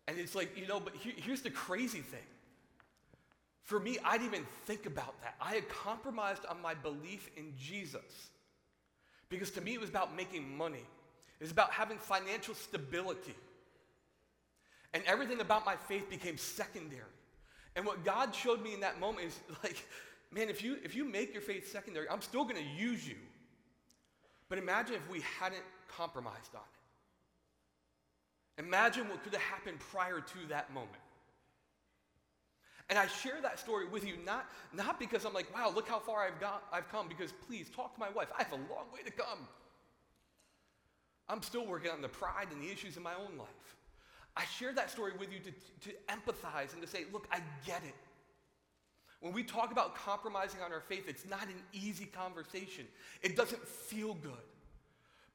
And 0.07 0.17
it's 0.17 0.33
like, 0.33 0.57
you 0.57 0.67
know, 0.67 0.79
but 0.79 0.93
here's 0.95 1.41
the 1.41 1.51
crazy 1.51 1.99
thing. 1.99 2.19
For 3.63 3.79
me, 3.79 3.99
I 4.03 4.17
didn't 4.17 4.33
even 4.33 4.47
think 4.65 4.87
about 4.87 5.21
that. 5.21 5.35
I 5.39 5.53
had 5.53 5.69
compromised 5.69 6.45
on 6.49 6.59
my 6.61 6.73
belief 6.73 7.29
in 7.37 7.53
Jesus. 7.59 8.31
Because 9.29 9.51
to 9.51 9.61
me, 9.61 9.73
it 9.73 9.79
was 9.79 9.89
about 9.89 10.15
making 10.15 10.57
money, 10.57 10.85
it 11.39 11.43
was 11.43 11.51
about 11.51 11.71
having 11.71 11.97
financial 11.97 12.53
stability. 12.53 13.35
And 14.91 15.03
everything 15.05 15.39
about 15.39 15.67
my 15.67 15.75
faith 15.75 16.09
became 16.09 16.35
secondary. 16.35 17.03
And 17.75 17.85
what 17.85 18.03
God 18.03 18.33
showed 18.33 18.63
me 18.63 18.73
in 18.73 18.79
that 18.79 18.99
moment 18.99 19.27
is 19.27 19.39
like, 19.63 19.85
man, 20.31 20.49
if 20.49 20.63
you, 20.63 20.77
if 20.83 20.95
you 20.95 21.05
make 21.05 21.31
your 21.31 21.43
faith 21.43 21.71
secondary, 21.71 22.09
I'm 22.09 22.21
still 22.21 22.43
going 22.43 22.55
to 22.55 22.83
use 22.83 23.07
you. 23.07 23.15
But 24.49 24.57
imagine 24.57 24.95
if 24.95 25.07
we 25.09 25.21
hadn't 25.39 25.61
compromised 25.87 26.55
on 26.55 26.61
it. 28.57 28.63
Imagine 28.65 29.07
what 29.07 29.23
could 29.23 29.33
have 29.33 29.43
happened 29.43 29.79
prior 29.79 30.19
to 30.19 30.47
that 30.49 30.73
moment. 30.73 30.91
And 32.89 32.97
I 32.97 33.05
share 33.07 33.39
that 33.41 33.59
story 33.59 33.87
with 33.87 34.05
you 34.05 34.15
not, 34.25 34.47
not 34.73 34.99
because 34.99 35.23
I'm 35.23 35.33
like, 35.33 35.53
wow, 35.53 35.71
look 35.73 35.87
how 35.87 35.99
far 35.99 36.25
I've, 36.25 36.39
got, 36.39 36.63
I've 36.73 36.89
come, 36.89 37.07
because 37.07 37.31
please 37.47 37.69
talk 37.69 37.93
to 37.93 37.99
my 37.99 38.09
wife. 38.09 38.29
I 38.37 38.43
have 38.43 38.51
a 38.51 38.55
long 38.55 38.85
way 38.91 39.01
to 39.05 39.11
come. 39.11 39.47
I'm 41.27 41.43
still 41.43 41.67
working 41.67 41.91
on 41.91 42.01
the 42.01 42.09
pride 42.09 42.47
and 42.51 42.61
the 42.61 42.71
issues 42.71 42.97
in 42.97 43.03
my 43.03 43.13
own 43.13 43.37
life. 43.37 43.75
I 44.35 44.45
share 44.45 44.73
that 44.73 44.89
story 44.89 45.11
with 45.19 45.31
you 45.31 45.39
to, 45.39 45.89
to 45.89 45.95
empathize 46.07 46.73
and 46.73 46.81
to 46.81 46.87
say, 46.87 47.05
look, 47.13 47.27
I 47.31 47.41
get 47.65 47.83
it. 47.83 47.93
When 49.21 49.33
we 49.33 49.43
talk 49.43 49.71
about 49.71 49.95
compromising 49.95 50.61
on 50.61 50.71
our 50.71 50.79
faith, 50.79 51.03
it's 51.07 51.27
not 51.27 51.43
an 51.43 51.61
easy 51.73 52.05
conversation. 52.05 52.85
It 53.21 53.35
doesn't 53.35 53.67
feel 53.67 54.15
good. 54.15 54.31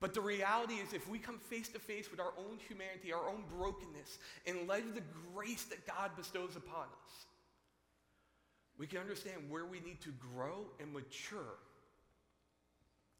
But 0.01 0.15
the 0.15 0.21
reality 0.21 0.75
is, 0.75 0.93
if 0.93 1.09
we 1.09 1.19
come 1.19 1.39
face 1.39 1.69
to 1.69 1.79
face 1.79 2.11
with 2.11 2.19
our 2.19 2.33
own 2.37 2.59
humanity, 2.67 3.13
our 3.13 3.29
own 3.29 3.45
brokenness, 3.57 4.19
in 4.47 4.67
light 4.67 4.85
of 4.85 4.95
the 4.95 5.03
grace 5.35 5.65
that 5.65 5.87
God 5.87 6.11
bestows 6.17 6.57
upon 6.57 6.87
us, 7.05 7.27
we 8.78 8.87
can 8.87 8.99
understand 8.99 9.37
where 9.49 9.64
we 9.64 9.81
need 9.81 10.00
to 10.02 10.11
grow 10.35 10.66
and 10.81 10.93
mature 10.93 11.59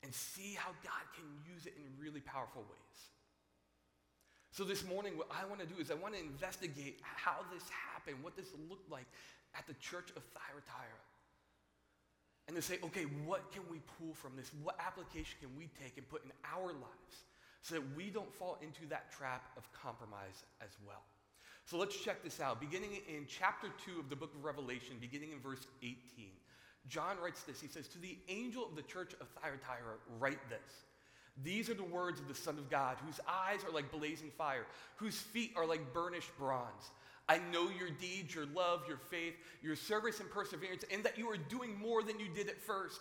and 0.03 0.13
see 0.13 0.55
how 0.59 0.71
God 0.83 1.05
can 1.15 1.25
use 1.55 1.67
it 1.67 1.75
in 1.77 1.85
really 2.03 2.21
powerful 2.21 2.63
ways. 2.63 3.01
So, 4.51 4.63
this 4.63 4.87
morning, 4.87 5.17
what 5.17 5.29
I 5.31 5.47
want 5.47 5.61
to 5.61 5.67
do 5.67 5.81
is 5.81 5.91
I 5.91 5.95
want 5.95 6.15
to 6.15 6.21
investigate 6.21 7.01
how 7.03 7.39
this 7.53 7.65
happened, 7.93 8.23
what 8.23 8.37
this 8.37 8.51
looked 8.69 8.91
like 8.91 9.07
at 9.57 9.67
the 9.67 9.75
church 9.75 10.11
of 10.17 10.23
Thyatira. 10.35 11.03
And 12.47 12.55
to 12.57 12.63
say, 12.63 12.79
okay, 12.85 13.05
what 13.25 13.51
can 13.51 13.63
we 13.71 13.81
pull 13.99 14.15
from 14.15 14.37
this? 14.37 14.51
What 14.63 14.77
application 14.79 15.39
can 15.41 15.49
we 15.57 15.71
take 15.83 15.97
and 15.97 16.09
put 16.09 16.25
in 16.25 16.31
our 16.45 16.67
lives 16.67 17.25
so 17.63 17.75
that 17.77 17.83
we 17.97 18.11
don't 18.11 18.33
fall 18.35 18.59
into 18.63 18.87
that 18.91 19.11
trap 19.11 19.43
of 19.57 19.67
compromise 19.73 20.45
as 20.61 20.71
well? 20.87 21.03
So 21.65 21.79
let's 21.79 21.97
check 21.97 22.23
this 22.23 22.41
out. 22.41 22.61
Beginning 22.61 22.91
in 23.09 23.27
chapter 23.27 23.69
2 23.87 23.99
of 23.99 24.11
the 24.11 24.17
book 24.17 24.35
of 24.35 24.45
Revelation, 24.45 24.97
beginning 25.01 25.33
in 25.33 25.41
verse 25.41 25.67
18, 25.83 25.95
John 26.89 27.17
writes 27.23 27.43
this. 27.43 27.61
He 27.61 27.69
says, 27.69 27.89
To 27.89 27.99
the 27.99 28.19
angel 28.29 28.67
of 28.67 28.77
the 28.77 28.83
church 28.83 29.15
of 29.21 29.29
Thyatira, 29.41 29.97
write 30.19 30.51
this. 30.51 30.85
These 31.43 31.69
are 31.71 31.75
the 31.75 31.83
words 31.83 32.21
of 32.21 32.29
the 32.29 32.35
Son 32.35 32.59
of 32.59 32.71
God, 32.71 32.99
whose 33.05 33.19
eyes 33.27 33.65
are 33.65 33.73
like 33.73 33.91
blazing 33.91 34.31
fire, 34.37 34.67
whose 34.97 35.17
feet 35.17 35.53
are 35.57 35.67
like 35.67 35.93
burnished 35.93 36.37
bronze. 36.39 36.91
I 37.29 37.39
know 37.51 37.71
your 37.71 37.91
deeds, 37.91 38.35
your 38.35 38.47
love, 38.47 38.83
your 38.87 38.99
faith, 38.99 39.35
your 39.63 39.75
service 39.75 40.21
and 40.21 40.31
perseverance, 40.31 40.85
and 40.93 41.03
that 41.05 41.19
you 41.19 41.29
are 41.31 41.39
doing 41.39 41.79
more 41.79 42.03
than 42.03 42.21
you 42.21 42.29
did 42.29 42.49
at 42.49 42.61
first. 42.61 43.01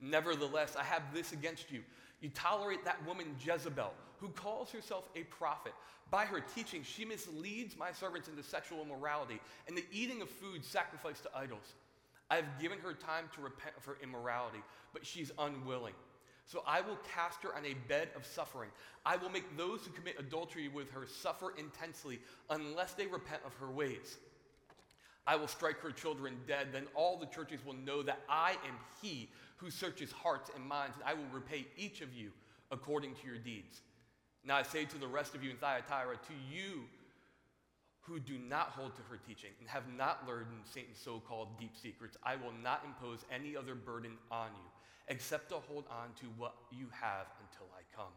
Nevertheless, 0.00 0.76
I 0.76 0.84
have 0.84 1.02
this 1.12 1.32
against 1.32 1.70
you. 1.70 1.82
You 2.20 2.30
tolerate 2.30 2.84
that 2.84 3.04
woman 3.06 3.36
Jezebel, 3.44 3.92
who 4.20 4.28
calls 4.28 4.70
herself 4.70 5.08
a 5.16 5.24
prophet. 5.24 5.72
By 6.10 6.24
her 6.24 6.40
teaching, 6.40 6.82
she 6.82 7.04
misleads 7.04 7.76
my 7.76 7.92
servants 7.92 8.28
into 8.28 8.42
sexual 8.42 8.82
immorality 8.82 9.40
and 9.66 9.76
the 9.76 9.84
eating 9.92 10.22
of 10.22 10.30
food 10.30 10.64
sacrificed 10.64 11.24
to 11.24 11.30
idols. 11.36 11.74
I 12.30 12.36
have 12.36 12.60
given 12.60 12.78
her 12.78 12.92
time 12.92 13.24
to 13.34 13.40
repent 13.40 13.74
of 13.76 13.84
her 13.84 13.96
immorality, 14.02 14.62
but 14.92 15.04
she's 15.04 15.30
unwilling. 15.38 15.94
So 16.46 16.62
I 16.66 16.80
will 16.80 16.98
cast 17.14 17.42
her 17.42 17.54
on 17.54 17.66
a 17.66 17.74
bed 17.88 18.08
of 18.16 18.24
suffering. 18.24 18.70
I 19.04 19.16
will 19.16 19.28
make 19.28 19.56
those 19.56 19.82
who 19.82 19.92
commit 19.92 20.16
adultery 20.18 20.68
with 20.68 20.90
her 20.92 21.06
suffer 21.06 21.52
intensely 21.58 22.20
unless 22.48 22.94
they 22.94 23.06
repent 23.06 23.42
of 23.44 23.54
her 23.54 23.70
ways. 23.70 24.16
I 25.26 25.36
will 25.36 25.46
strike 25.46 25.78
her 25.80 25.90
children 25.90 26.38
dead. 26.46 26.68
Then 26.72 26.86
all 26.94 27.18
the 27.18 27.26
churches 27.26 27.60
will 27.66 27.74
know 27.74 28.02
that 28.02 28.20
I 28.30 28.52
am 28.66 28.78
he 29.02 29.28
who 29.58 29.70
searches 29.70 30.10
hearts 30.10 30.50
and 30.54 30.64
minds, 30.64 30.96
and 30.96 31.04
I 31.06 31.12
will 31.12 31.28
repay 31.30 31.66
each 31.76 32.00
of 32.00 32.14
you 32.14 32.30
according 32.70 33.14
to 33.16 33.26
your 33.26 33.36
deeds. 33.36 33.82
Now 34.44 34.56
I 34.56 34.62
say 34.62 34.84
to 34.84 34.98
the 34.98 35.06
rest 35.06 35.34
of 35.34 35.42
you 35.42 35.50
in 35.50 35.56
Thyatira, 35.56 36.16
to 36.16 36.34
you 36.50 36.84
who 38.00 38.18
do 38.18 38.38
not 38.38 38.70
hold 38.70 38.96
to 38.96 39.02
her 39.02 39.18
teaching 39.18 39.50
and 39.60 39.68
have 39.68 39.84
not 39.94 40.26
learned 40.26 40.46
Satan's 40.64 40.98
so 40.98 41.20
called 41.20 41.58
deep 41.60 41.76
secrets, 41.76 42.16
I 42.22 42.36
will 42.36 42.54
not 42.62 42.82
impose 42.86 43.24
any 43.30 43.56
other 43.56 43.74
burden 43.74 44.12
on 44.30 44.48
you 44.54 44.70
except 45.08 45.50
to 45.50 45.56
hold 45.56 45.84
on 45.90 46.08
to 46.20 46.26
what 46.36 46.54
you 46.70 46.86
have 46.90 47.26
until 47.40 47.66
I 47.74 47.82
come. 47.94 48.12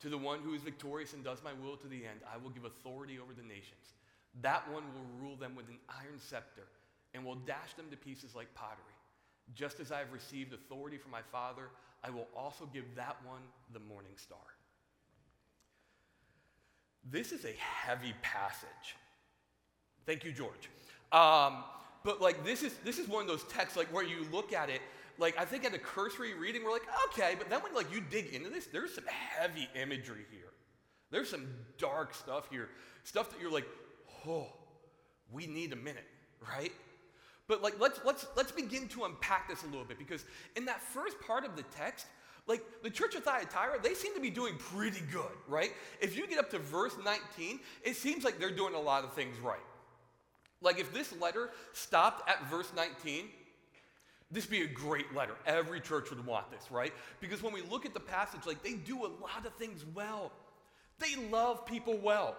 To 0.00 0.08
the 0.08 0.18
one 0.18 0.40
who 0.40 0.54
is 0.54 0.62
victorious 0.62 1.14
and 1.14 1.24
does 1.24 1.42
my 1.42 1.52
will 1.52 1.76
to 1.76 1.88
the 1.88 2.04
end, 2.04 2.20
I 2.32 2.36
will 2.36 2.50
give 2.50 2.64
authority 2.64 3.18
over 3.18 3.32
the 3.32 3.42
nations. 3.42 3.94
That 4.42 4.68
one 4.70 4.82
will 4.92 5.06
rule 5.20 5.36
them 5.36 5.54
with 5.54 5.68
an 5.68 5.78
iron 5.88 6.18
scepter 6.18 6.66
and 7.14 7.24
will 7.24 7.36
dash 7.36 7.74
them 7.76 7.86
to 7.90 7.96
pieces 7.96 8.34
like 8.34 8.52
pottery. 8.54 8.84
Just 9.54 9.80
as 9.80 9.92
I 9.92 9.98
have 10.00 10.12
received 10.12 10.52
authority 10.52 10.98
from 10.98 11.12
my 11.12 11.22
Father, 11.30 11.70
I 12.02 12.10
will 12.10 12.28
also 12.36 12.68
give 12.72 12.84
that 12.96 13.16
one 13.24 13.42
the 13.72 13.80
morning 13.80 14.12
star. 14.16 14.38
This 17.10 17.32
is 17.32 17.44
a 17.44 17.54
heavy 17.58 18.14
passage. 18.22 18.96
Thank 20.06 20.24
you, 20.24 20.32
George. 20.32 20.70
Um, 21.12 21.64
but 22.02 22.20
like 22.20 22.44
this 22.44 22.62
is 22.62 22.74
this 22.84 22.98
is 22.98 23.08
one 23.08 23.22
of 23.22 23.28
those 23.28 23.44
texts 23.44 23.76
like 23.76 23.92
where 23.92 24.04
you 24.04 24.26
look 24.32 24.52
at 24.52 24.68
it 24.68 24.80
like 25.18 25.38
I 25.38 25.44
think 25.44 25.64
at 25.64 25.74
a 25.74 25.78
cursory 25.78 26.34
reading, 26.34 26.64
we're 26.64 26.72
like, 26.72 26.86
okay, 27.08 27.34
but 27.38 27.48
then 27.48 27.60
when 27.60 27.74
like 27.74 27.92
you 27.92 28.00
dig 28.00 28.34
into 28.34 28.50
this, 28.50 28.66
there's 28.66 28.94
some 28.94 29.04
heavy 29.06 29.68
imagery 29.80 30.24
here. 30.30 30.50
There's 31.10 31.30
some 31.30 31.46
dark 31.78 32.14
stuff 32.14 32.48
here. 32.50 32.68
Stuff 33.04 33.30
that 33.30 33.40
you're 33.40 33.52
like, 33.52 33.66
oh, 34.26 34.48
we 35.30 35.46
need 35.46 35.72
a 35.72 35.76
minute, 35.76 36.06
right? 36.52 36.72
But 37.46 37.62
like 37.62 37.78
let's 37.78 38.00
let's 38.04 38.26
let's 38.36 38.50
begin 38.50 38.88
to 38.88 39.04
unpack 39.04 39.48
this 39.48 39.62
a 39.62 39.66
little 39.66 39.84
bit 39.84 39.98
because 39.98 40.24
in 40.56 40.64
that 40.64 40.80
first 40.80 41.20
part 41.20 41.44
of 41.44 41.56
the 41.56 41.62
text, 41.62 42.06
like 42.46 42.62
the 42.82 42.90
church 42.90 43.14
of 43.14 43.24
Thyatira, 43.24 43.80
they 43.82 43.94
seem 43.94 44.14
to 44.14 44.20
be 44.20 44.30
doing 44.30 44.56
pretty 44.56 45.02
good, 45.10 45.32
right? 45.48 45.72
If 46.00 46.16
you 46.16 46.26
get 46.26 46.38
up 46.38 46.50
to 46.50 46.58
verse 46.58 46.94
19, 47.02 47.60
it 47.82 47.96
seems 47.96 48.24
like 48.24 48.38
they're 48.38 48.50
doing 48.50 48.74
a 48.74 48.80
lot 48.80 49.04
of 49.04 49.14
things 49.14 49.38
right. 49.38 49.58
Like 50.60 50.78
if 50.78 50.92
this 50.92 51.14
letter 51.20 51.50
stopped 51.72 52.28
at 52.28 52.48
verse 52.50 52.70
19, 52.76 53.28
this 54.30 54.44
would 54.44 54.50
be 54.50 54.62
a 54.62 54.66
great 54.66 55.14
letter. 55.14 55.34
Every 55.46 55.80
church 55.80 56.10
would 56.10 56.24
want 56.26 56.50
this, 56.50 56.70
right? 56.70 56.92
Because 57.20 57.42
when 57.42 57.52
we 57.52 57.62
look 57.62 57.86
at 57.86 57.94
the 57.94 58.00
passage, 58.00 58.40
like 58.46 58.62
they 58.62 58.74
do 58.74 59.06
a 59.06 59.10
lot 59.22 59.46
of 59.46 59.54
things 59.54 59.84
well. 59.94 60.32
They 60.98 61.16
love 61.30 61.64
people 61.66 61.96
well. 61.96 62.36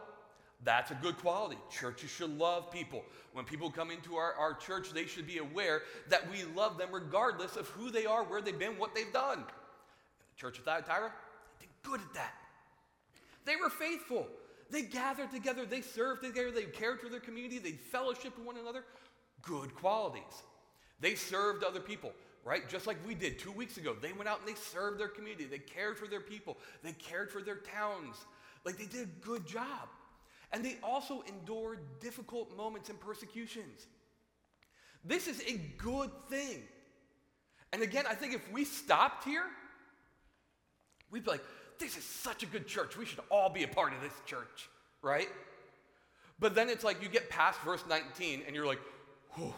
That's 0.64 0.92
a 0.92 0.96
good 0.96 1.18
quality. 1.18 1.58
Churches 1.70 2.10
should 2.10 2.38
love 2.38 2.72
people. 2.72 3.04
When 3.34 3.46
people 3.46 3.70
come 3.70 3.92
into 3.92 4.16
our, 4.16 4.34
our 4.34 4.54
church, 4.54 4.92
they 4.94 5.06
should 5.06 5.28
be 5.28 5.38
aware 5.38 5.82
that 6.10 6.30
we 6.32 6.44
love 6.56 6.78
them 6.78 6.90
regardless 6.92 7.56
of 7.56 7.68
who 7.70 7.92
they 7.92 8.06
are, 8.06 8.24
where 8.24 8.42
they've 8.42 8.58
been, 8.58 8.78
what 8.78 8.96
they've 8.96 9.12
done. 9.12 9.44
Church 10.36 10.60
of 10.60 10.66
Thyatira, 10.66 11.12
they 11.60 11.66
did 11.66 11.70
good 11.84 12.02
at 12.02 12.14
that. 12.14 12.34
They 13.46 13.56
were 13.56 13.70
faithful. 13.70 14.28
They 14.72 14.82
gathered 14.82 15.32
together, 15.32 15.66
they 15.66 15.82
served 15.82 16.24
together, 16.24 16.52
they 16.52 16.64
cared 16.64 17.00
for 17.00 17.08
their 17.08 17.20
community, 17.20 17.60
they 17.60 17.74
fellowshiped 17.74 18.36
with 18.38 18.46
one 18.46 18.58
another. 18.58 18.84
Good 19.44 19.76
qualities. 19.76 20.24
They 21.00 21.14
served 21.16 21.64
other 21.64 21.80
people, 21.80 22.12
right? 22.44 22.68
Just 22.68 22.88
like 22.88 22.98
we 23.06 23.14
did 23.14 23.38
two 23.38 23.52
weeks 23.52 23.78
ago. 23.78 23.96
They 24.02 24.12
went 24.12 24.28
out 24.28 24.40
and 24.40 24.48
they 24.48 24.60
served 24.60 25.00
their 25.00 25.08
community. 25.08 25.46
They 25.46 25.60
cared 25.60 26.00
for 26.00 26.08
their 26.08 26.22
people. 26.22 26.58
They 26.84 26.94
cared 26.94 27.32
for 27.32 27.42
their 27.42 27.58
towns. 27.58 28.16
Like 28.64 28.78
they 28.78 28.86
did 28.86 29.04
a 29.04 29.26
good 29.26 29.46
job. 29.46 29.90
And 30.52 30.66
they 30.66 30.78
also 30.82 31.24
endured 31.28 31.80
difficult 32.00 32.56
moments 32.58 32.90
and 32.90 33.00
persecutions. 33.00 33.88
This 35.04 35.28
is 35.28 35.42
a 35.48 35.58
good 35.78 36.10
thing. 36.30 36.64
And 37.72 37.84
again, 37.84 38.06
I 38.10 38.16
think 38.16 38.34
if 38.34 38.52
we 38.52 38.64
stopped 38.66 39.26
here, 39.26 39.44
we'd 41.12 41.24
be 41.24 41.32
like, 41.32 41.44
this 41.80 41.98
is 41.98 42.04
such 42.04 42.44
a 42.44 42.46
good 42.46 42.68
church. 42.68 42.98
We 42.98 43.06
should 43.06 43.20
all 43.30 43.50
be 43.50 43.64
a 43.64 43.68
part 43.68 43.94
of 43.94 44.02
this 44.02 44.14
church, 44.26 44.70
right? 45.02 45.30
But 46.40 46.56
then 46.56 46.70
it's 46.70 46.84
like 46.84 47.02
you 47.02 47.10
get 47.10 47.30
past 47.30 47.60
verse 47.62 47.84
19 47.88 48.44
and 48.46 48.56
you're 48.56 48.66
like, 48.66 48.82
whew, 49.36 49.54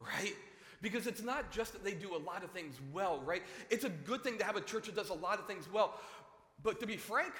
right? 0.00 0.34
Because 0.82 1.06
it's 1.06 1.22
not 1.22 1.50
just 1.50 1.72
that 1.72 1.84
they 1.84 1.92
do 1.92 2.16
a 2.16 2.18
lot 2.18 2.42
of 2.42 2.50
things 2.50 2.76
well, 2.92 3.20
right? 3.24 3.42
It's 3.68 3.84
a 3.84 3.88
good 3.90 4.22
thing 4.22 4.38
to 4.38 4.44
have 4.44 4.56
a 4.56 4.60
church 4.60 4.86
that 4.86 4.96
does 4.96 5.10
a 5.10 5.14
lot 5.14 5.38
of 5.38 5.46
things 5.46 5.68
well. 5.70 5.94
But 6.62 6.80
to 6.80 6.86
be 6.86 6.96
frank, 6.96 7.32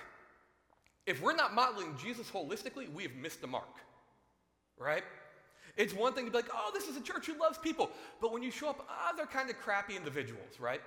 if 1.07 1.23
we're 1.23 1.35
not 1.35 1.55
modeling 1.55 1.97
Jesus 2.03 2.31
holistically, 2.31 2.93
we 2.93 3.03
have 3.03 3.15
missed 3.15 3.41
the 3.41 3.47
mark, 3.47 3.77
right? 4.79 5.03
It's 5.77 5.95
one 5.95 6.13
thing 6.13 6.27
to 6.27 6.31
be 6.31 6.37
like, 6.37 6.51
oh, 6.53 6.71
this 6.75 6.89
is 6.89 6.97
a 6.97 7.01
church 7.01 7.27
who 7.27 7.39
loves 7.39 7.59
people. 7.59 7.91
But 8.21 8.33
when 8.33 8.43
you 8.43 8.51
show 8.51 8.69
up, 8.69 8.87
ah, 8.89 9.11
oh, 9.11 9.17
they're 9.17 9.27
kind 9.27 9.49
of 9.49 9.59
crappy 9.59 9.97
individuals, 9.97 10.59
right? 10.59 10.81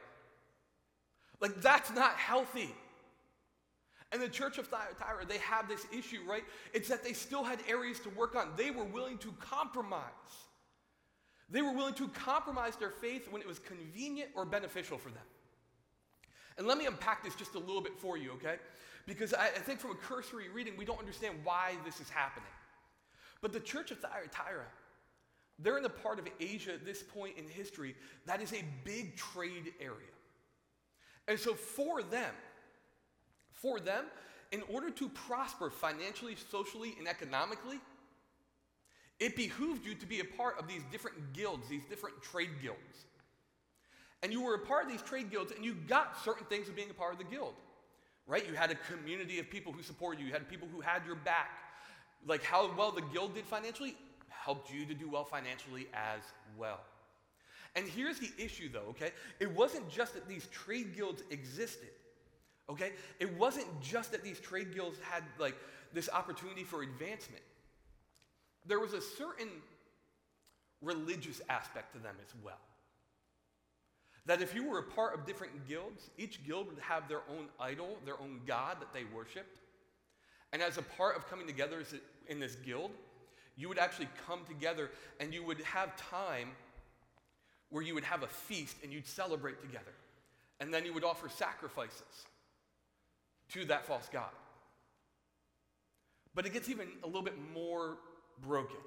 Like, 1.44 1.62
that's 1.62 1.92
not 1.92 2.14
healthy. 2.14 2.74
And 4.14 4.22
the 4.22 4.30
church 4.30 4.58
of 4.60 4.68
Thyatira, 4.68 5.26
they 5.28 5.40
have 5.40 5.68
this 5.68 5.86
issue, 5.92 6.20
right? 6.26 6.44
It's 6.74 6.88
that 6.88 7.04
they 7.04 7.12
still 7.12 7.44
had 7.44 7.60
areas 7.68 8.00
to 8.02 8.10
work 8.12 8.38
on. 8.38 8.52
They 8.56 8.72
were 8.72 8.86
willing 8.86 9.18
to 9.18 9.34
compromise. 9.42 10.00
They 11.50 11.62
were 11.62 11.74
willing 11.74 11.96
to 11.96 12.08
compromise 12.08 12.78
their 12.78 12.92
faith 12.92 13.28
when 13.30 13.42
it 13.42 13.48
was 13.48 13.60
convenient 13.60 14.30
or 14.36 14.46
beneficial 14.46 14.98
for 14.98 15.10
them. 15.10 15.24
And 16.58 16.66
let 16.66 16.78
me 16.78 16.86
unpack 16.86 17.26
this 17.26 17.36
just 17.36 17.56
a 17.56 17.60
little 17.60 17.82
bit 17.82 18.00
for 18.00 18.18
you, 18.18 18.32
okay? 18.36 18.56
Because 19.06 19.34
I, 19.34 19.48
I 19.48 19.60
think 19.60 19.82
from 19.82 19.92
a 19.92 19.96
cursory 19.96 20.48
reading, 20.48 20.76
we 20.78 20.86
don't 20.86 21.00
understand 21.00 21.36
why 21.44 21.74
this 21.84 22.00
is 22.00 22.10
happening. 22.10 22.48
But 23.42 23.52
the 23.52 23.60
church 23.60 23.92
of 23.92 24.00
Thyatira, 24.00 24.68
they're 25.60 25.78
in 25.78 25.84
a 25.84 25.90
part 25.90 26.20
of 26.20 26.28
Asia 26.40 26.72
at 26.72 26.86
this 26.86 27.04
point 27.04 27.38
in 27.38 27.50
history 27.50 27.96
that 28.28 28.42
is 28.42 28.54
a 28.54 28.64
big 28.86 29.18
trade 29.18 29.74
area. 29.82 30.14
And 31.28 31.40
so 31.40 31.54
for 31.54 32.04
them, 32.04 32.34
for 33.52 33.80
them, 33.80 34.06
in 34.52 34.62
order 34.72 34.90
to 34.92 35.10
prosper 35.10 35.70
financially, 35.70 36.36
socially, 36.52 36.96
and 37.00 37.08
economically, 37.08 37.80
it 39.20 39.36
behooved 39.36 39.86
you 39.86 39.96
to 39.96 40.06
be 40.06 40.20
a 40.20 40.26
part 40.26 40.60
of 40.60 40.68
these 40.68 40.82
different 40.92 41.34
guilds, 41.34 41.68
these 41.70 41.86
different 41.90 42.22
trade 42.22 42.50
guilds. 42.62 43.06
And 44.22 44.32
you 44.32 44.42
were 44.42 44.56
a 44.56 44.60
part 44.60 44.86
of 44.86 44.92
these 44.92 45.02
trade 45.02 45.32
guilds, 45.32 45.52
and 45.52 45.64
you 45.64 45.74
got 45.74 46.18
certain 46.24 46.46
things 46.48 46.70
of 46.70 46.76
being 46.76 46.90
a 46.90 46.94
part 46.94 47.14
of 47.14 47.18
the 47.18 47.26
guild, 47.26 47.56
right? 48.28 48.48
You 48.48 48.54
had 48.54 48.72
a 48.72 48.76
community 48.76 49.40
of 49.40 49.50
people 49.50 49.74
who 49.74 49.82
supported 49.82 50.20
you, 50.20 50.28
you 50.28 50.34
had 50.34 50.48
people 50.50 50.68
who 50.72 50.82
had 50.82 51.06
your 51.06 51.16
back. 51.16 51.50
Like 52.26 52.44
how 52.44 52.72
well 52.78 52.92
the 52.92 53.02
guild 53.02 53.36
did 53.36 53.46
financially 53.46 53.96
helped 54.30 54.72
you 54.74 54.86
to 54.86 54.94
do 54.94 55.10
well 55.10 55.26
financially 55.26 55.88
as 55.94 56.22
well. 56.58 56.82
And 57.76 57.88
here's 57.88 58.20
the 58.20 58.32
issue, 58.38 58.70
though, 58.72 58.90
okay? 58.90 59.12
It 59.40 59.52
wasn't 59.52 59.90
just 59.90 60.14
that 60.14 60.28
these 60.28 60.48
trade 60.48 60.96
guilds 60.96 61.24
existed, 61.32 61.90
okay? 62.70 62.92
It 63.20 63.36
wasn't 63.38 63.68
just 63.82 64.12
that 64.12 64.24
these 64.24 64.40
trade 64.40 64.74
guilds 64.74 65.00
had 65.10 65.24
like 65.40 65.56
this 65.94 66.10
opportunity 66.10 66.64
for 66.64 66.84
advancement 66.84 67.44
there 68.66 68.80
was 68.80 68.94
a 68.94 69.02
certain 69.02 69.50
religious 70.82 71.42
aspect 71.50 71.94
to 71.94 72.00
them 72.00 72.16
as 72.22 72.34
well. 72.44 72.60
That 74.26 74.42
if 74.42 74.56
you 74.56 74.68
were 74.68 74.80
a 74.80 74.84
part 74.84 75.14
of 75.14 75.26
different 75.26 75.68
guilds, 75.68 76.10
each 76.18 76.46
guild 76.46 76.68
would 76.68 76.80
have 76.80 77.10
their 77.10 77.22
own 77.30 77.48
idol, 77.60 77.98
their 78.06 78.20
own 78.22 78.42
god 78.46 78.78
that 78.80 78.94
they 78.94 79.04
worshiped. 79.14 79.60
And 80.54 80.62
as 80.62 80.78
a 80.78 80.82
part 80.82 81.18
of 81.18 81.30
coming 81.30 81.48
together 81.48 81.84
in 82.30 82.40
this 82.40 82.56
guild, 82.56 82.92
you 83.58 83.68
would 83.68 83.78
actually 83.78 84.08
come 84.26 84.46
together 84.46 84.92
and 85.20 85.34
you 85.34 85.44
would 85.44 85.62
have 85.62 85.96
time 85.98 86.50
where 87.74 87.82
you 87.82 87.96
would 87.96 88.04
have 88.04 88.22
a 88.22 88.28
feast 88.28 88.78
and 88.84 88.94
you'd 88.94 89.08
celebrate 89.08 89.60
together. 89.60 89.96
And 90.60 90.72
then 90.72 90.86
you 90.86 90.94
would 90.94 91.04
offer 91.04 91.28
sacrifices 91.28 92.28
to 93.50 93.66
that 93.66 93.88
false 93.88 94.08
god. 94.14 94.30
But 96.36 96.46
it 96.46 96.54
gets 96.54 96.70
even 96.70 96.88
a 97.02 97.08
little 97.08 97.24
bit 97.24 97.34
more 97.52 97.98
broken. 98.46 98.78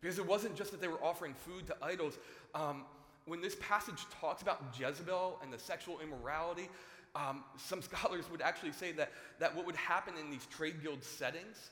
Because 0.00 0.20
it 0.20 0.26
wasn't 0.26 0.54
just 0.54 0.70
that 0.70 0.80
they 0.80 0.86
were 0.86 1.02
offering 1.02 1.34
food 1.34 1.66
to 1.66 1.76
idols. 1.82 2.16
Um, 2.54 2.84
when 3.26 3.40
this 3.40 3.56
passage 3.56 4.06
talks 4.20 4.40
about 4.40 4.62
Jezebel 4.78 5.40
and 5.42 5.52
the 5.52 5.58
sexual 5.58 5.98
immorality, 5.98 6.68
um, 7.16 7.42
some 7.56 7.82
scholars 7.90 8.26
would 8.30 8.40
actually 8.40 8.72
say 8.72 8.92
that, 8.92 9.10
that 9.40 9.56
what 9.56 9.66
would 9.66 9.74
happen 9.74 10.14
in 10.16 10.30
these 10.30 10.46
trade 10.46 10.80
guild 10.80 11.02
settings 11.02 11.70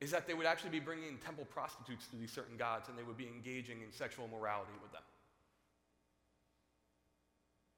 is 0.00 0.10
that 0.10 0.26
they 0.26 0.34
would 0.34 0.46
actually 0.46 0.70
be 0.70 0.80
bringing 0.80 1.08
in 1.08 1.16
temple 1.18 1.46
prostitutes 1.46 2.06
to 2.08 2.16
these 2.16 2.30
certain 2.30 2.56
gods 2.56 2.88
and 2.88 2.98
they 2.98 3.02
would 3.02 3.16
be 3.16 3.26
engaging 3.26 3.80
in 3.82 3.92
sexual 3.92 4.28
morality 4.28 4.72
with 4.82 4.92
them. 4.92 5.02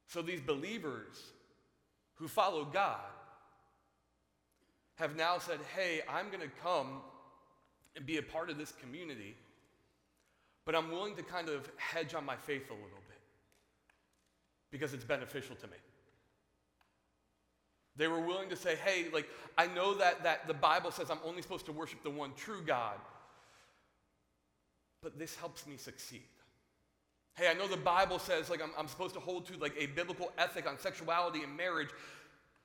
So 0.08 0.22
these 0.22 0.40
believers 0.40 1.32
who 2.14 2.28
follow 2.28 2.64
God 2.64 3.00
have 4.96 5.14
now 5.14 5.38
said, 5.38 5.58
hey, 5.74 6.00
I'm 6.08 6.28
going 6.28 6.40
to 6.40 6.54
come 6.62 7.02
and 7.96 8.06
be 8.06 8.16
a 8.16 8.22
part 8.22 8.50
of 8.50 8.56
this 8.58 8.72
community, 8.72 9.36
but 10.64 10.74
I'm 10.74 10.90
willing 10.90 11.16
to 11.16 11.22
kind 11.22 11.48
of 11.48 11.70
hedge 11.76 12.14
on 12.14 12.24
my 12.24 12.36
faith 12.36 12.70
a 12.70 12.74
little 12.74 12.88
bit 13.08 13.20
because 14.70 14.94
it's 14.94 15.04
beneficial 15.04 15.56
to 15.56 15.66
me. 15.66 15.76
They 17.96 18.08
were 18.08 18.20
willing 18.20 18.48
to 18.50 18.56
say, 18.56 18.76
hey, 18.76 19.06
like, 19.12 19.26
I 19.56 19.66
know 19.68 19.94
that, 19.94 20.22
that 20.22 20.46
the 20.46 20.54
Bible 20.54 20.90
says 20.90 21.10
I'm 21.10 21.20
only 21.24 21.42
supposed 21.42 21.66
to 21.66 21.72
worship 21.72 22.02
the 22.02 22.10
one 22.10 22.32
true 22.36 22.62
God, 22.64 22.96
but 25.02 25.18
this 25.18 25.34
helps 25.36 25.66
me 25.66 25.76
succeed. 25.76 26.22
Hey, 27.36 27.48
I 27.48 27.54
know 27.54 27.68
the 27.68 27.76
Bible 27.76 28.18
says 28.18 28.48
like 28.48 28.62
I'm, 28.62 28.70
I'm 28.78 28.88
supposed 28.88 29.14
to 29.14 29.20
hold 29.20 29.46
to 29.46 29.58
like 29.58 29.74
a 29.78 29.86
biblical 29.86 30.32
ethic 30.38 30.66
on 30.66 30.78
sexuality 30.78 31.42
and 31.42 31.54
marriage, 31.54 31.90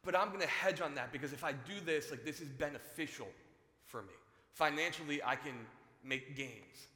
but 0.03 0.15
I'm 0.15 0.29
going 0.29 0.41
to 0.41 0.47
hedge 0.47 0.79
on 0.79 0.95
that 0.95 1.11
because 1.11 1.33
if 1.33 1.43
I 1.43 1.51
do 1.51 1.73
this, 1.85 2.09
like 2.09 2.23
this 2.23 2.39
is 2.39 2.47
beneficial 2.47 3.27
for 3.85 4.01
me. 4.01 4.13
Financially, 4.53 5.21
I 5.23 5.35
can 5.35 5.53
make 6.03 6.35
gains. 6.35 6.87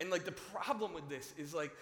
And 0.00 0.10
like 0.10 0.24
the 0.24 0.32
problem 0.32 0.92
with 0.92 1.08
this 1.08 1.32
is 1.38 1.54
like 1.54 1.72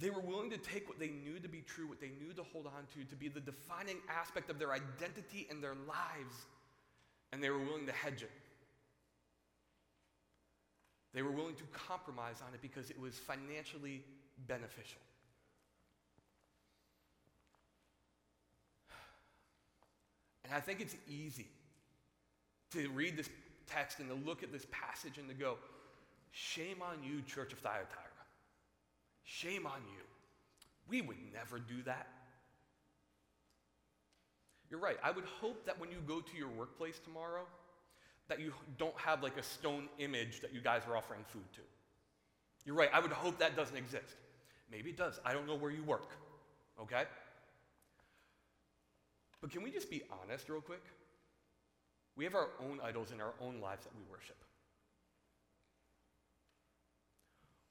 they 0.00 0.08
were 0.08 0.20
willing 0.20 0.50
to 0.50 0.56
take 0.56 0.88
what 0.88 0.98
they 0.98 1.08
knew 1.08 1.38
to 1.38 1.48
be 1.48 1.60
true, 1.60 1.86
what 1.86 2.00
they 2.00 2.10
knew 2.20 2.32
to 2.32 2.42
hold 2.42 2.66
on 2.66 2.86
to, 2.94 3.04
to 3.08 3.16
be 3.16 3.28
the 3.28 3.40
defining 3.40 3.98
aspect 4.08 4.48
of 4.50 4.58
their 4.58 4.72
identity 4.72 5.46
and 5.50 5.62
their 5.62 5.74
lives, 5.86 6.46
and 7.32 7.42
they 7.42 7.50
were 7.50 7.58
willing 7.58 7.86
to 7.86 7.92
hedge 7.92 8.22
it. 8.22 8.30
They 11.12 11.22
were 11.22 11.30
willing 11.30 11.56
to 11.56 11.64
compromise 11.72 12.36
on 12.46 12.54
it 12.54 12.62
because 12.62 12.88
it 12.88 12.98
was 12.98 13.18
financially 13.18 14.02
beneficial. 14.46 15.00
And 20.44 20.54
I 20.54 20.60
think 20.60 20.80
it's 20.80 20.96
easy 21.08 21.46
to 22.72 22.88
read 22.90 23.16
this 23.16 23.28
text 23.66 23.98
and 23.98 24.08
to 24.08 24.14
look 24.14 24.42
at 24.42 24.52
this 24.52 24.66
passage 24.70 25.18
and 25.18 25.28
to 25.28 25.34
go, 25.34 25.58
shame 26.32 26.76
on 26.80 27.02
you, 27.04 27.22
Church 27.22 27.52
of 27.52 27.58
Thyatira. 27.58 28.09
Shame 29.30 29.64
on 29.64 29.80
you. 29.92 30.02
We 30.88 31.02
would 31.02 31.16
never 31.32 31.60
do 31.60 31.82
that. 31.84 32.08
You're 34.68 34.80
right. 34.80 34.96
I 35.04 35.12
would 35.12 35.24
hope 35.24 35.64
that 35.66 35.78
when 35.78 35.92
you 35.92 35.98
go 36.04 36.20
to 36.20 36.36
your 36.36 36.48
workplace 36.48 36.98
tomorrow, 36.98 37.44
that 38.28 38.40
you 38.40 38.52
don't 38.76 38.96
have 38.96 39.22
like 39.22 39.36
a 39.36 39.42
stone 39.42 39.88
image 39.98 40.40
that 40.40 40.52
you 40.52 40.60
guys 40.60 40.82
are 40.88 40.96
offering 40.96 41.20
food 41.28 41.44
to. 41.54 41.60
You're 42.64 42.74
right. 42.74 42.90
I 42.92 42.98
would 42.98 43.12
hope 43.12 43.38
that 43.38 43.54
doesn't 43.54 43.76
exist. 43.76 44.16
Maybe 44.68 44.90
it 44.90 44.96
does. 44.96 45.20
I 45.24 45.32
don't 45.32 45.46
know 45.46 45.56
where 45.56 45.70
you 45.70 45.84
work. 45.84 46.10
Okay? 46.82 47.04
But 49.40 49.52
can 49.52 49.62
we 49.62 49.70
just 49.70 49.90
be 49.90 50.02
honest, 50.22 50.48
real 50.48 50.60
quick? 50.60 50.82
We 52.16 52.24
have 52.24 52.34
our 52.34 52.48
own 52.68 52.80
idols 52.82 53.12
in 53.12 53.20
our 53.20 53.34
own 53.40 53.60
lives 53.60 53.84
that 53.84 53.94
we 53.94 54.02
worship. 54.10 54.36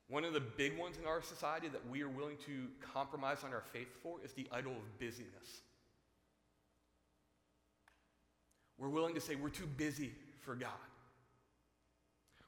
One 0.10 0.26
of 0.26 0.34
the 0.34 0.40
big 0.40 0.78
ones 0.78 0.98
in 0.98 1.06
our 1.06 1.22
society 1.22 1.68
that 1.68 1.88
we 1.88 2.02
are 2.02 2.10
willing 2.10 2.38
to 2.48 2.68
compromise 2.94 3.44
on 3.44 3.54
our 3.54 3.64
faith 3.72 3.90
for 4.02 4.18
is 4.24 4.34
the 4.34 4.48
idol 4.52 4.72
of 4.72 5.00
busyness. 5.00 5.62
We're 8.80 8.90
willing 8.90 9.14
to 9.14 9.22
say 9.22 9.36
we're 9.36 9.50
too 9.50 9.68
busy 9.68 10.12
for 10.42 10.56
God. 10.56 10.72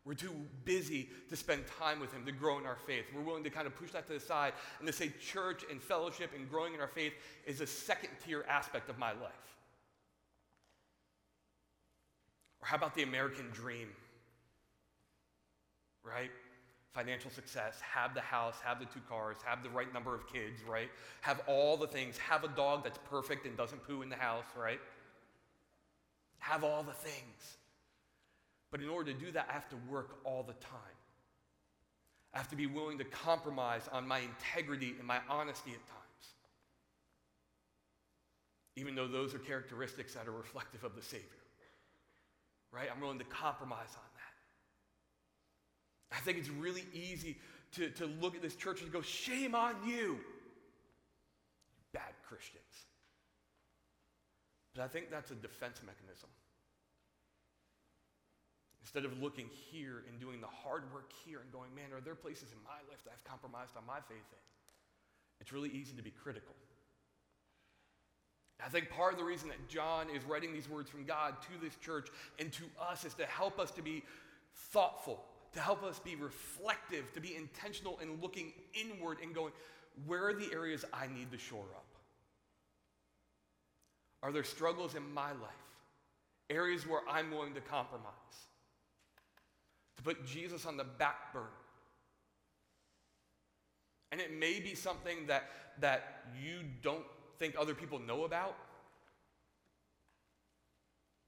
We're 0.04 0.16
too 0.16 0.34
busy 0.66 1.10
to 1.30 1.36
spend 1.36 1.66
time 1.80 2.00
with 2.00 2.12
Him, 2.12 2.26
to 2.26 2.32
grow 2.32 2.58
in 2.58 2.66
our 2.66 2.78
faith. 2.88 3.06
We're 3.14 3.22
willing 3.22 3.44
to 3.44 3.52
kind 3.52 3.68
of 3.68 3.76
push 3.76 3.92
that 3.92 4.08
to 4.08 4.14
the 4.14 4.20
side 4.20 4.54
and 4.80 4.88
to 4.88 4.94
say 4.94 5.14
church 5.22 5.64
and 5.70 5.80
fellowship 5.80 6.32
and 6.36 6.50
growing 6.50 6.74
in 6.74 6.80
our 6.80 6.88
faith 6.88 7.14
is 7.46 7.62
a 7.62 7.68
second 7.68 8.10
tier 8.26 8.44
aspect 8.50 8.90
of 8.90 8.98
my 8.98 9.12
life. 9.12 9.58
Or 12.62 12.68
how 12.68 12.78
about 12.78 12.96
the 12.96 13.04
American 13.04 13.50
dream? 13.52 13.90
Right? 16.04 16.32
Financial 16.94 17.32
success, 17.32 17.80
have 17.80 18.14
the 18.14 18.22
house, 18.22 18.56
have 18.64 18.80
the 18.80 18.86
two 18.86 19.00
cars, 19.08 19.38
have 19.46 19.64
the 19.64 19.70
right 19.70 19.94
number 19.94 20.14
of 20.14 20.28
kids, 20.28 20.62
right? 20.68 20.90
Have 21.22 21.42
all 21.48 21.78
the 21.78 21.88
things, 21.88 22.18
have 22.18 22.44
a 22.44 22.50
dog 22.50 22.84
that's 22.84 23.00
perfect 23.10 23.46
and 23.46 23.56
doesn't 23.56 23.82
poo 23.88 24.02
in 24.02 24.10
the 24.10 24.18
house, 24.18 24.46
right? 24.60 24.80
Have 26.40 26.66
all 26.66 26.84
the 26.84 26.92
things. 26.92 27.58
But 28.72 28.82
in 28.82 28.90
order 28.90 29.14
to 29.14 29.18
do 29.18 29.32
that, 29.32 29.48
I 29.50 29.54
have 29.54 29.70
to 29.70 29.78
work 29.90 30.18
all 30.26 30.44
the 30.44 30.54
time. 30.54 30.98
I 32.34 32.38
have 32.38 32.50
to 32.50 32.56
be 32.56 32.66
willing 32.66 32.98
to 32.98 33.04
compromise 33.04 33.88
on 33.92 34.08
my 34.08 34.20
integrity 34.20 34.96
and 34.98 35.06
my 35.06 35.20
honesty 35.30 35.72
at 35.72 35.86
times. 35.88 35.98
Even 38.78 38.96
though 38.96 39.08
those 39.08 39.34
are 39.34 39.40
characteristics 39.40 40.14
that 40.14 40.28
are 40.28 40.32
reflective 40.32 40.84
of 40.84 40.96
the 40.96 41.02
Savior. 41.02 41.28
Right? 42.72 42.88
I'm 42.94 43.02
willing 43.02 43.20
to 43.20 43.26
compromise 43.26 43.96
on. 43.96 44.11
I 46.12 46.20
think 46.20 46.38
it's 46.38 46.50
really 46.50 46.86
easy 46.94 47.38
to, 47.74 47.90
to 47.90 48.06
look 48.06 48.36
at 48.36 48.42
this 48.42 48.56
church 48.56 48.82
and 48.82 48.92
go, 48.92 49.02
shame 49.02 49.56
on 49.56 49.76
you, 49.86 50.20
bad 51.94 52.14
Christians. 52.28 52.64
But 54.76 54.84
I 54.84 54.88
think 54.88 55.10
that's 55.10 55.32
a 55.32 55.36
defense 55.36 55.82
mechanism. 55.86 56.30
Instead 58.82 59.06
of 59.06 59.22
looking 59.22 59.48
here 59.72 60.04
and 60.10 60.20
doing 60.20 60.42
the 60.42 60.48
hard 60.48 60.84
work 60.94 61.12
here 61.26 61.40
and 61.40 61.52
going, 61.52 61.74
man, 61.76 61.94
are 61.94 62.02
there 62.02 62.16
places 62.16 62.52
in 62.52 62.58
my 62.64 62.80
life 62.90 63.04
that 63.06 63.12
I've 63.14 63.24
compromised 63.24 63.78
on 63.78 63.86
my 63.86 64.00
faith 64.08 64.18
in? 64.32 64.44
It's 65.40 65.54
really 65.54 65.70
easy 65.70 65.96
to 65.96 66.04
be 66.04 66.12
critical. 66.12 66.56
I 68.64 68.70
think 68.70 68.90
part 68.90 69.14
of 69.14 69.18
the 69.18 69.26
reason 69.26 69.50
that 69.50 69.68
John 69.68 70.08
is 70.16 70.24
writing 70.24 70.54
these 70.54 70.70
words 70.70 70.90
from 70.90 71.04
God 71.04 71.36
to 71.42 71.64
this 71.64 71.76
church 71.78 72.10
and 72.38 72.52
to 72.54 72.64
us 72.80 73.06
is 73.06 73.14
to 73.16 73.26
help 73.26 73.60
us 73.60 73.72
to 73.72 73.82
be 73.82 74.04
thoughtful, 74.54 75.24
to 75.54 75.60
help 75.60 75.84
us 75.84 76.00
be 76.00 76.16
reflective, 76.16 77.14
to 77.14 77.20
be 77.20 77.36
intentional 77.36 78.00
in 78.02 78.22
looking 78.22 78.54
inward 78.74 79.18
and 79.22 79.36
going, 79.36 79.54
where 80.06 80.28
are 80.28 80.34
the 80.34 80.52
areas 80.54 80.86
I 80.94 81.08
need 81.08 81.32
to 81.32 81.38
shore 81.38 81.66
up? 81.76 81.86
Are 84.24 84.32
there 84.32 84.44
struggles 84.44 84.96
in 84.96 85.14
my 85.14 85.32
life? 85.32 85.52
Areas 86.50 86.88
where 86.88 87.02
I'm 87.10 87.32
willing 87.32 87.54
to 87.56 87.62
compromise? 87.62 88.12
to 90.02 90.16
put 90.16 90.26
Jesus 90.26 90.66
on 90.66 90.78
the 90.78 90.84
back 90.84 91.32
burner. 91.34 91.46
And 94.12 94.20
it 94.20 94.38
may 94.38 94.60
be 94.60 94.76
something 94.76 95.28
that, 95.28 95.44
that 95.80 96.26
you 96.44 96.60
don't 96.82 97.06
think 97.40 97.56
other 97.58 97.74
people 97.74 98.00
know 98.00 98.26
about. 98.26 98.58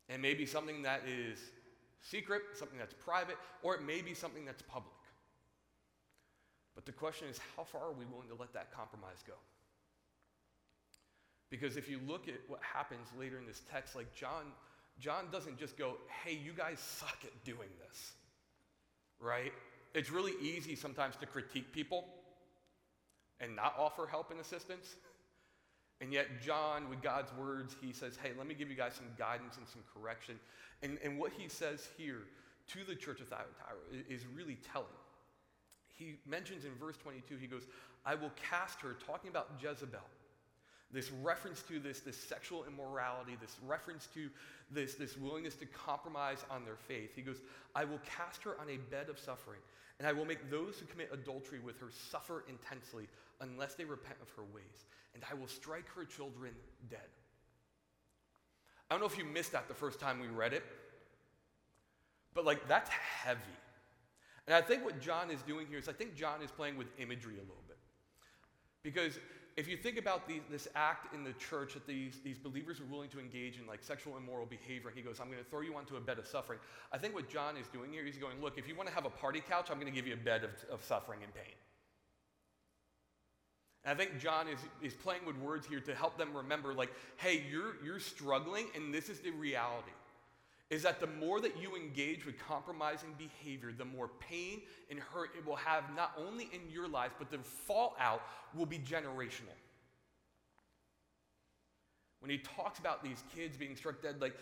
It 0.10 0.20
may 0.20 0.34
be 0.34 0.46
something 0.46 0.82
that 0.82 1.04
is 1.08 1.40
secret, 2.04 2.44
something 2.54 2.78
that's 2.78 2.94
private, 2.94 3.38
or 3.64 3.76
it 3.76 3.82
may 3.84 4.02
be 4.02 4.14
something 4.14 4.46
that's 4.46 4.62
public. 4.62 4.94
But 6.76 6.86
the 6.86 6.92
question 6.92 7.28
is, 7.28 7.40
how 7.58 7.64
far 7.64 7.82
are 7.82 7.92
we 7.92 8.06
willing 8.06 8.30
to 8.30 8.36
let 8.36 8.54
that 8.54 8.72
compromise 8.72 9.24
go? 9.26 9.34
Because 11.50 11.78
if 11.78 11.90
you 11.90 12.00
look 12.08 12.28
at 12.28 12.36
what 12.48 12.60
happens 12.62 13.08
later 13.20 13.38
in 13.40 13.46
this 13.46 13.62
text, 13.72 13.96
like 13.96 14.14
John, 14.14 14.46
John 15.00 15.26
doesn't 15.32 15.58
just 15.58 15.78
go, 15.78 15.98
hey, 16.24 16.34
you 16.34 16.52
guys 16.54 16.80
suck 16.80 17.18
at 17.24 17.44
doing 17.44 17.70
this 17.88 18.14
right? 19.24 19.54
It's 19.96 20.12
really 20.12 20.34
easy 20.42 20.76
sometimes 20.76 21.16
to 21.18 21.26
critique 21.26 21.72
people 21.72 22.06
and 23.40 23.56
not 23.56 23.74
offer 23.80 24.06
help 24.06 24.32
and 24.32 24.40
assistance. 24.40 24.96
And 26.02 26.12
yet, 26.12 26.28
John, 26.42 26.90
with 26.90 27.02
God's 27.02 27.32
words, 27.38 27.76
he 27.82 27.94
says, 27.94 28.18
Hey, 28.22 28.32
let 28.38 28.48
me 28.48 28.54
give 28.54 28.70
you 28.70 28.76
guys 28.76 28.94
some 28.96 29.06
guidance 29.18 29.58
and 29.58 29.68
some 29.68 29.82
correction. 29.94 30.40
And, 30.82 30.98
and 31.04 31.18
what 31.18 31.32
he 31.38 31.48
says 31.48 31.88
here 31.98 32.24
to 32.68 32.80
the 32.88 32.96
church 32.96 33.22
of 33.22 33.28
Thyatira 33.28 34.04
is 34.10 34.26
really 34.36 34.58
telling. 34.72 34.88
He 35.96 36.16
mentions 36.28 36.66
in 36.66 36.72
verse 36.80 36.98
22, 36.98 37.38
he 37.38 37.48
goes, 37.48 37.64
I 38.06 38.16
will 38.16 38.32
cast 38.50 38.82
her, 38.82 38.98
talking 39.06 39.30
about 39.30 39.50
Jezebel. 39.62 40.00
This 40.94 41.12
reference 41.12 41.64
to 41.64 41.80
this, 41.80 42.02
this 42.02 42.16
sexual 42.16 42.66
immorality, 42.66 43.36
this 43.42 43.58
reference 43.66 44.08
to 44.14 44.30
this, 44.70 44.94
this 44.94 45.18
willingness 45.18 45.56
to 45.56 45.66
compromise 45.66 46.46
on 46.52 46.64
their 46.64 46.76
faith. 46.76 47.16
He 47.16 47.24
goes, 47.24 47.38
I 47.76 47.84
will 47.84 48.00
cast 48.06 48.44
her 48.44 48.60
on 48.62 48.70
a 48.70 48.78
bed 48.78 49.10
of 49.10 49.18
suffering, 49.18 49.60
and 49.98 50.08
I 50.08 50.14
will 50.14 50.26
make 50.26 50.52
those 50.52 50.78
who 50.78 50.86
commit 50.86 51.10
adultery 51.12 51.60
with 51.60 51.80
her 51.80 51.88
suffer 52.12 52.44
intensely 52.48 53.08
unless 53.42 53.74
they 53.74 53.86
repent 53.86 54.18
of 54.22 54.30
her 54.36 54.44
ways, 54.54 54.86
and 55.16 55.24
I 55.30 55.34
will 55.34 55.48
strike 55.48 55.90
her 55.96 56.06
children 56.06 56.54
dead. 56.92 57.00
I 58.90 58.94
don't 58.94 59.02
know 59.02 59.08
if 59.08 59.18
you 59.18 59.26
missed 59.26 59.54
that 59.54 59.68
the 59.68 59.74
first 59.74 60.00
time 60.00 60.20
we 60.20 60.28
read 60.28 60.54
it, 60.54 60.64
but 62.36 62.46
like 62.46 62.68
that's 62.68 62.92
heavy. 62.92 63.42
And 64.46 64.56
I 64.56 64.62
think 64.62 64.86
what 64.86 65.02
John 65.02 65.32
is 65.32 65.42
doing 65.42 65.66
here 65.68 65.80
is 65.80 65.90
I 65.90 65.94
think 65.94 66.16
John 66.16 66.44
is 66.44 66.52
playing 66.52 66.78
with 66.78 66.88
imagery 67.00 67.36
a 67.36 67.42
little 67.42 67.64
bit. 67.68 67.78
Because 68.84 69.18
if 69.56 69.68
you 69.68 69.78
think 69.78 69.98
about 69.98 70.30
this 70.50 70.68
act 70.76 71.14
in 71.14 71.24
the 71.24 71.34
church 71.34 71.76
that 71.76 71.86
these, 71.86 72.20
these 72.24 72.40
believers 72.40 72.80
are 72.80 72.86
willing 72.86 73.10
to 73.10 73.20
engage 73.20 73.60
in 73.60 73.68
like 73.68 73.84
sexual 73.84 74.18
immoral 74.18 74.46
behavior, 74.46 74.92
he 74.94 75.02
goes, 75.02 75.20
I'm 75.20 75.28
going 75.28 75.44
to 75.44 75.50
throw 75.50 75.62
you 75.62 75.76
onto 75.76 75.96
a 75.96 76.02
bed 76.02 76.18
of 76.18 76.28
suffering. 76.28 76.60
I 76.92 76.98
think 76.98 77.14
what 77.14 77.30
John 77.30 77.56
is 77.58 77.68
doing 77.68 77.92
here, 77.92 78.04
he's 78.04 78.18
going, 78.18 78.42
look, 78.42 78.58
if 78.58 78.68
you 78.68 78.76
want 78.76 78.90
to 78.90 78.96
have 78.96 79.06
a 79.06 79.12
party 79.12 79.42
couch, 79.48 79.68
I'm 79.70 79.80
going 79.80 79.92
to 79.92 79.96
give 79.96 80.08
you 80.08 80.14
a 80.14 80.18
bed 80.18 80.44
of, 80.44 80.50
of 80.72 80.84
suffering 80.84 81.20
and 81.24 81.34
pain. 81.34 81.54
And 83.86 83.94
I 83.94 84.04
think 84.04 84.20
John 84.20 84.48
is, 84.48 84.60
is 84.82 84.94
playing 84.94 85.26
with 85.26 85.38
words 85.38 85.68
here 85.68 85.82
to 85.82 85.94
help 85.94 86.18
them 86.18 86.36
remember, 86.36 86.74
like, 86.74 86.92
hey, 87.18 87.44
you're, 87.52 87.76
you're 87.84 88.00
struggling, 88.00 88.68
and 88.76 88.94
this 88.94 89.10
is 89.10 89.20
the 89.20 89.32
reality 89.32 89.92
is 90.74 90.82
that 90.82 91.00
the 91.00 91.06
more 91.06 91.40
that 91.40 91.62
you 91.62 91.76
engage 91.76 92.26
with 92.26 92.36
compromising 92.40 93.14
behavior, 93.16 93.72
the 93.72 93.86
more 93.86 94.10
pain 94.20 94.60
and 94.90 95.00
hurt 95.00 95.30
it 95.38 95.46
will 95.46 95.56
have 95.56 95.84
not 95.96 96.12
only 96.18 96.50
in 96.52 96.62
your 96.72 96.88
life, 96.88 97.12
but 97.20 97.30
the 97.30 97.38
fallout 97.38 98.24
will 98.56 98.66
be 98.66 98.80
generational. 98.80 99.54
When 102.22 102.32
he 102.32 102.40
talks 102.40 102.80
about 102.80 103.04
these 103.04 103.24
kids 103.36 103.56
being 103.56 103.76
struck 103.76 104.02
dead, 104.02 104.20
like, 104.20 104.34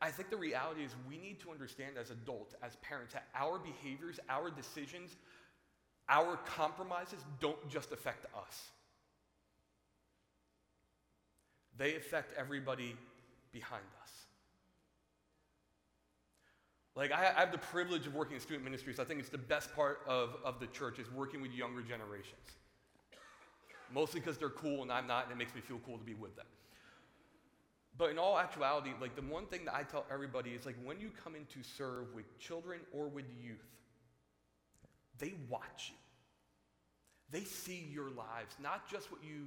I 0.00 0.10
think 0.10 0.30
the 0.30 0.38
reality 0.38 0.82
is 0.84 0.92
we 1.06 1.18
need 1.18 1.38
to 1.40 1.50
understand 1.50 1.98
as 2.00 2.10
adults, 2.10 2.54
as 2.62 2.76
parents, 2.76 3.12
that 3.12 3.26
our 3.34 3.58
behaviors, 3.58 4.18
our 4.30 4.50
decisions, 4.50 5.16
our 6.08 6.38
compromises 6.46 7.18
don't 7.40 7.68
just 7.68 7.92
affect 7.92 8.24
us. 8.34 8.70
They 11.76 11.96
affect 11.96 12.32
everybody 12.38 12.96
behind 13.52 13.84
us. 14.02 14.12
Like, 16.96 17.10
I, 17.10 17.32
have 17.36 17.50
the 17.50 17.58
privilege 17.58 18.06
of 18.06 18.14
working 18.14 18.36
in 18.36 18.40
student 18.40 18.64
ministries. 18.64 19.00
I 19.00 19.04
think 19.04 19.18
it's 19.18 19.28
the 19.28 19.38
best 19.38 19.74
part 19.74 20.00
of, 20.06 20.36
of 20.44 20.60
the 20.60 20.68
church 20.68 21.00
is 21.00 21.10
working 21.10 21.42
with 21.42 21.52
younger 21.52 21.82
generations. 21.82 22.58
Mostly 23.92 24.20
because 24.20 24.38
they're 24.38 24.48
cool 24.48 24.82
and 24.82 24.92
I'm 24.92 25.06
not, 25.06 25.24
and 25.24 25.32
it 25.32 25.36
makes 25.38 25.54
me 25.54 25.60
feel 25.60 25.80
cool 25.84 25.98
to 25.98 26.04
be 26.04 26.14
with 26.14 26.36
them. 26.36 26.46
But 27.96 28.10
in 28.10 28.18
all 28.18 28.38
actuality, 28.38 28.90
like 29.00 29.14
the 29.16 29.22
one 29.22 29.46
thing 29.46 29.64
that 29.66 29.74
I 29.74 29.82
tell 29.82 30.04
everybody 30.10 30.50
is 30.50 30.66
like 30.66 30.76
when 30.84 31.00
you 31.00 31.10
come 31.22 31.34
in 31.36 31.44
to 31.46 31.68
serve 31.68 32.12
with 32.14 32.38
children 32.38 32.80
or 32.92 33.08
with 33.08 33.26
youth, 33.40 33.64
they 35.18 35.34
watch 35.48 35.90
you. 35.92 35.96
They 37.30 37.44
see 37.44 37.88
your 37.92 38.10
lives, 38.10 38.56
not 38.60 38.88
just 38.90 39.10
what 39.10 39.22
you 39.22 39.46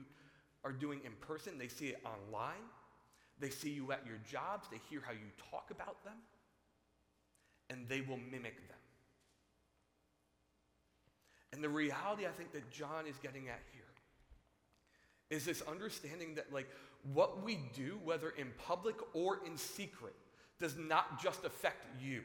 are 0.63 0.71
doing 0.71 1.01
in 1.05 1.11
person, 1.25 1.57
they 1.57 1.67
see 1.67 1.87
it 1.87 2.01
online. 2.05 2.63
They 3.39 3.49
see 3.49 3.69
you 3.69 3.91
at 3.91 4.05
your 4.05 4.17
jobs, 4.29 4.67
they 4.71 4.79
hear 4.89 5.01
how 5.05 5.11
you 5.11 5.29
talk 5.51 5.69
about 5.71 6.03
them 6.03 6.15
and 7.69 7.87
they 7.87 8.01
will 8.01 8.19
mimic 8.31 8.55
them. 8.67 8.77
And 11.53 11.63
the 11.63 11.69
reality 11.69 12.25
I 12.25 12.31
think 12.31 12.51
that 12.53 12.69
John 12.71 13.07
is 13.07 13.15
getting 13.21 13.47
at 13.47 13.61
here 13.73 13.83
is 15.29 15.45
this 15.45 15.61
understanding 15.67 16.35
that, 16.35 16.51
like, 16.53 16.69
what 17.13 17.43
we 17.43 17.59
do, 17.75 17.99
whether 18.03 18.29
in 18.29 18.51
public 18.65 18.95
or 19.13 19.39
in 19.45 19.57
secret, 19.57 20.15
does 20.59 20.75
not 20.77 21.21
just 21.21 21.45
affect 21.45 21.85
you, 22.01 22.21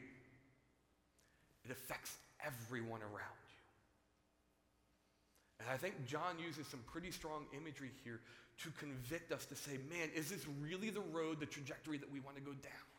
it 1.65 1.71
affects 1.71 2.17
everyone 2.45 3.01
around 3.01 3.39
you. 3.47 3.61
And 5.59 5.69
I 5.69 5.77
think 5.77 6.05
John 6.05 6.37
uses 6.45 6.67
some 6.67 6.81
pretty 6.85 7.11
strong 7.11 7.45
imagery 7.55 7.91
here 8.03 8.19
to 8.63 8.69
convict 8.71 9.31
us 9.31 9.45
to 9.45 9.55
say, 9.55 9.77
man, 9.89 10.09
is 10.15 10.29
this 10.29 10.45
really 10.61 10.89
the 10.89 11.01
road, 11.01 11.39
the 11.39 11.45
trajectory 11.45 11.97
that 11.97 12.11
we 12.11 12.19
want 12.19 12.35
to 12.35 12.41
go 12.41 12.51
down? 12.51 12.92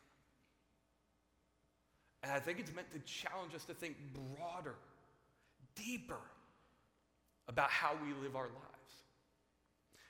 And 2.25 2.33
I 2.33 2.39
think 2.39 2.59
it's 2.59 2.73
meant 2.73 2.91
to 2.91 2.99
challenge 3.01 3.53
us 3.53 3.65
to 3.65 3.75
think 3.75 3.97
broader, 4.35 4.73
deeper 5.75 6.17
about 7.47 7.69
how 7.69 7.95
we 8.03 8.13
live 8.19 8.35
our 8.35 8.47
lives. 8.47 8.55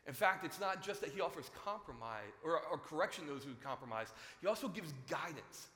In 0.08 0.14
fact, 0.14 0.46
it's 0.46 0.62
not 0.62 0.82
just 0.82 1.02
that 1.02 1.10
he 1.10 1.20
offers 1.20 1.52
compromise 1.66 2.32
or, 2.42 2.62
or 2.72 2.78
correction 2.78 3.28
those 3.28 3.44
who 3.44 3.52
compromise, 3.62 4.08
he 4.40 4.48
also 4.48 4.70
gives 4.70 4.94
guidance. 5.10 5.68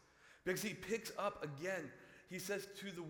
Because 0.45 0.61
he 0.61 0.73
picks 0.73 1.11
up 1.19 1.43
again, 1.43 1.91
he 2.29 2.39
says 2.39 2.69
to 2.79 2.85
the 2.85 3.03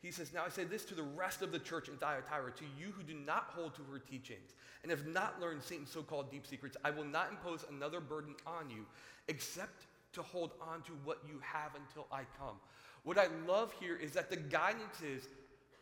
he 0.00 0.12
says, 0.12 0.32
Now 0.32 0.44
I 0.46 0.48
say 0.48 0.64
this 0.64 0.84
to 0.86 0.94
the 0.94 1.02
rest 1.02 1.42
of 1.42 1.50
the 1.52 1.58
church 1.58 1.88
in 1.88 1.96
Thyatira, 1.96 2.52
to 2.52 2.64
you 2.78 2.92
who 2.92 3.02
do 3.02 3.14
not 3.26 3.48
hold 3.54 3.74
to 3.74 3.82
her 3.92 3.98
teachings 3.98 4.54
and 4.82 4.90
have 4.90 5.06
not 5.06 5.40
learned 5.40 5.62
Satan's 5.62 5.90
so 5.90 6.02
called 6.02 6.30
deep 6.30 6.46
secrets, 6.46 6.76
I 6.84 6.90
will 6.90 7.04
not 7.04 7.30
impose 7.30 7.66
another 7.68 8.00
burden 8.00 8.34
on 8.46 8.70
you 8.70 8.86
except 9.28 9.86
to 10.12 10.22
hold 10.22 10.52
on 10.60 10.82
to 10.82 10.92
what 11.04 11.18
you 11.28 11.40
have 11.40 11.72
until 11.74 12.06
I 12.10 12.22
come. 12.38 12.56
What 13.04 13.18
I 13.18 13.28
love 13.46 13.72
here 13.80 13.96
is 13.96 14.12
that 14.12 14.30
the 14.30 14.36
guidance 14.36 15.00
is 15.02 15.28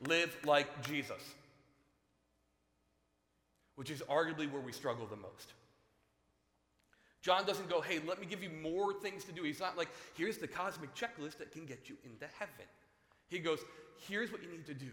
live 0.07 0.37
like 0.45 0.83
Jesus, 0.83 1.23
which 3.77 3.91
is 3.91 4.03
arguably 4.03 4.51
where 4.51 4.62
we 4.62 4.73
struggle 4.73 5.07
the 5.07 5.17
most. 5.17 5.53
John 7.21 7.45
doesn't 7.45 7.69
go, 7.69 7.81
hey, 7.81 8.01
let 8.07 8.21
me 8.21 8.27
give 8.27 8.43
you 8.43 8.51
more 8.62 8.95
things 8.95 9.25
to 9.25 9.33
do. 9.33 9.43
He's 9.43 9.61
not 9.61 9.77
like, 9.77 9.88
here's 10.14 10.38
the 10.38 10.47
cosmic 10.47 10.95
checklist 10.95 11.38
that 11.38 11.53
can 11.53 11.67
get 11.67 11.88
you 11.88 11.97
into 12.05 12.27
heaven. 12.38 12.64
He 13.29 13.41
goes, 13.41 13.59
here's 14.09 14.31
what 14.31 14.43
you 14.43 14.51
need 14.51 14.67
to 14.67 14.75
do 14.75 14.91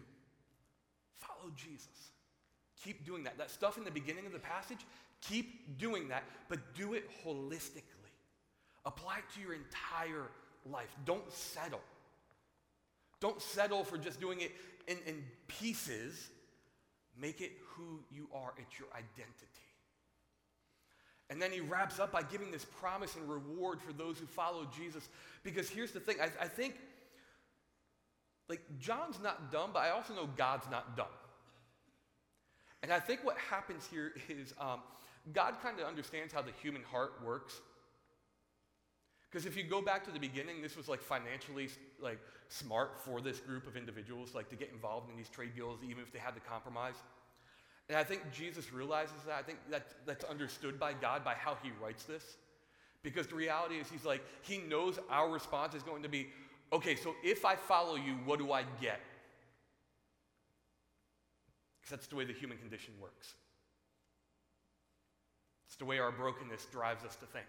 follow 1.17 1.51
Jesus. 1.55 1.87
Keep 2.83 3.05
doing 3.05 3.23
that. 3.23 3.37
That 3.37 3.49
stuff 3.49 3.77
in 3.77 3.83
the 3.83 3.91
beginning 3.91 4.25
of 4.25 4.31
the 4.31 4.39
passage, 4.39 4.85
keep 5.21 5.77
doing 5.79 6.07
that, 6.09 6.23
but 6.49 6.59
do 6.75 6.93
it 6.93 7.09
holistically. 7.25 7.94
Apply 8.85 9.17
it 9.17 9.23
to 9.35 9.41
your 9.41 9.53
entire 9.53 10.29
life. 10.69 10.95
Don't 11.05 11.31
settle. 11.31 11.81
Don't 13.19 13.41
settle 13.41 13.83
for 13.83 13.97
just 13.97 14.19
doing 14.19 14.41
it 14.41 14.51
in, 14.87 14.97
in 15.07 15.23
pieces. 15.47 16.29
Make 17.19 17.41
it 17.41 17.53
who 17.69 17.99
you 18.11 18.27
are, 18.33 18.53
it's 18.57 18.77
your 18.77 18.89
identity. 18.93 19.49
And 21.29 21.41
then 21.41 21.51
he 21.51 21.59
wraps 21.59 21.99
up 21.99 22.11
by 22.11 22.21
giving 22.21 22.51
this 22.51 22.65
promise 22.65 23.15
and 23.15 23.27
reward 23.27 23.81
for 23.81 23.93
those 23.93 24.19
who 24.19 24.27
follow 24.27 24.67
Jesus. 24.77 25.09
Because 25.43 25.69
here's 25.69 25.91
the 25.91 25.99
thing 25.99 26.17
I, 26.21 26.25
I 26.43 26.47
think, 26.47 26.75
like, 28.47 28.61
John's 28.79 29.19
not 29.23 29.51
dumb, 29.51 29.71
but 29.73 29.79
I 29.79 29.89
also 29.89 30.13
know 30.13 30.29
God's 30.37 30.69
not 30.69 30.95
dumb. 30.95 31.07
And 32.83 32.93
I 32.93 32.99
think 32.99 33.23
what 33.23 33.37
happens 33.37 33.87
here 33.89 34.13
is 34.29 34.53
um, 34.59 34.81
God 35.33 35.55
kind 35.63 35.79
of 35.79 35.87
understands 35.87 36.31
how 36.31 36.43
the 36.43 36.51
human 36.61 36.83
heart 36.83 37.13
works. 37.25 37.59
Because 39.29 39.45
if 39.45 39.57
you 39.57 39.63
go 39.63 39.81
back 39.81 40.05
to 40.05 40.11
the 40.11 40.19
beginning, 40.19 40.61
this 40.61 40.77
was 40.77 40.87
like 40.87 41.01
financially 41.01 41.69
like 41.99 42.19
smart 42.47 43.01
for 43.03 43.21
this 43.21 43.39
group 43.39 43.67
of 43.67 43.75
individuals, 43.75 44.33
like 44.33 44.49
to 44.49 44.55
get 44.55 44.71
involved 44.71 45.09
in 45.09 45.17
these 45.17 45.29
trade 45.29 45.55
deals, 45.55 45.79
even 45.83 46.03
if 46.03 46.11
they 46.13 46.19
had 46.19 46.33
to 46.35 46.41
compromise. 46.41 46.95
And 47.89 47.97
I 47.97 48.03
think 48.03 48.21
Jesus 48.31 48.73
realizes 48.73 49.15
that. 49.27 49.35
I 49.37 49.41
think 49.43 49.59
that, 49.69 49.87
that's 50.05 50.23
understood 50.25 50.79
by 50.79 50.93
God 50.93 51.23
by 51.23 51.33
how 51.33 51.57
he 51.61 51.71
writes 51.81 52.03
this. 52.03 52.37
Because 53.03 53.27
the 53.27 53.35
reality 53.35 53.75
is, 53.75 53.87
he's 53.89 54.05
like, 54.05 54.23
he 54.41 54.57
knows 54.57 54.97
our 55.09 55.29
response 55.29 55.75
is 55.75 55.83
going 55.83 56.01
to 56.01 56.09
be, 56.09 56.27
okay, 56.73 56.95
so 56.95 57.13
if 57.23 57.45
I 57.45 57.55
follow 57.55 57.95
you, 57.95 58.13
what 58.25 58.39
do 58.39 58.51
I 58.51 58.63
get? 58.81 58.99
Because 61.79 61.91
that's 61.91 62.07
the 62.07 62.15
way 62.15 62.25
the 62.25 62.33
human 62.33 62.57
condition 62.57 62.95
works. 62.99 63.35
It's 65.67 65.75
the 65.75 65.85
way 65.85 65.99
our 65.99 66.11
brokenness 66.11 66.65
drives 66.71 67.03
us 67.03 67.15
to 67.17 67.27
think. 67.27 67.45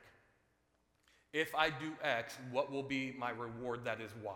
If 1.37 1.55
I 1.55 1.69
do 1.69 1.93
X, 2.03 2.39
what 2.51 2.73
will 2.73 2.83
be 2.83 3.15
my 3.19 3.29
reward 3.29 3.85
that 3.85 4.01
is 4.01 4.11
Y? 4.25 4.33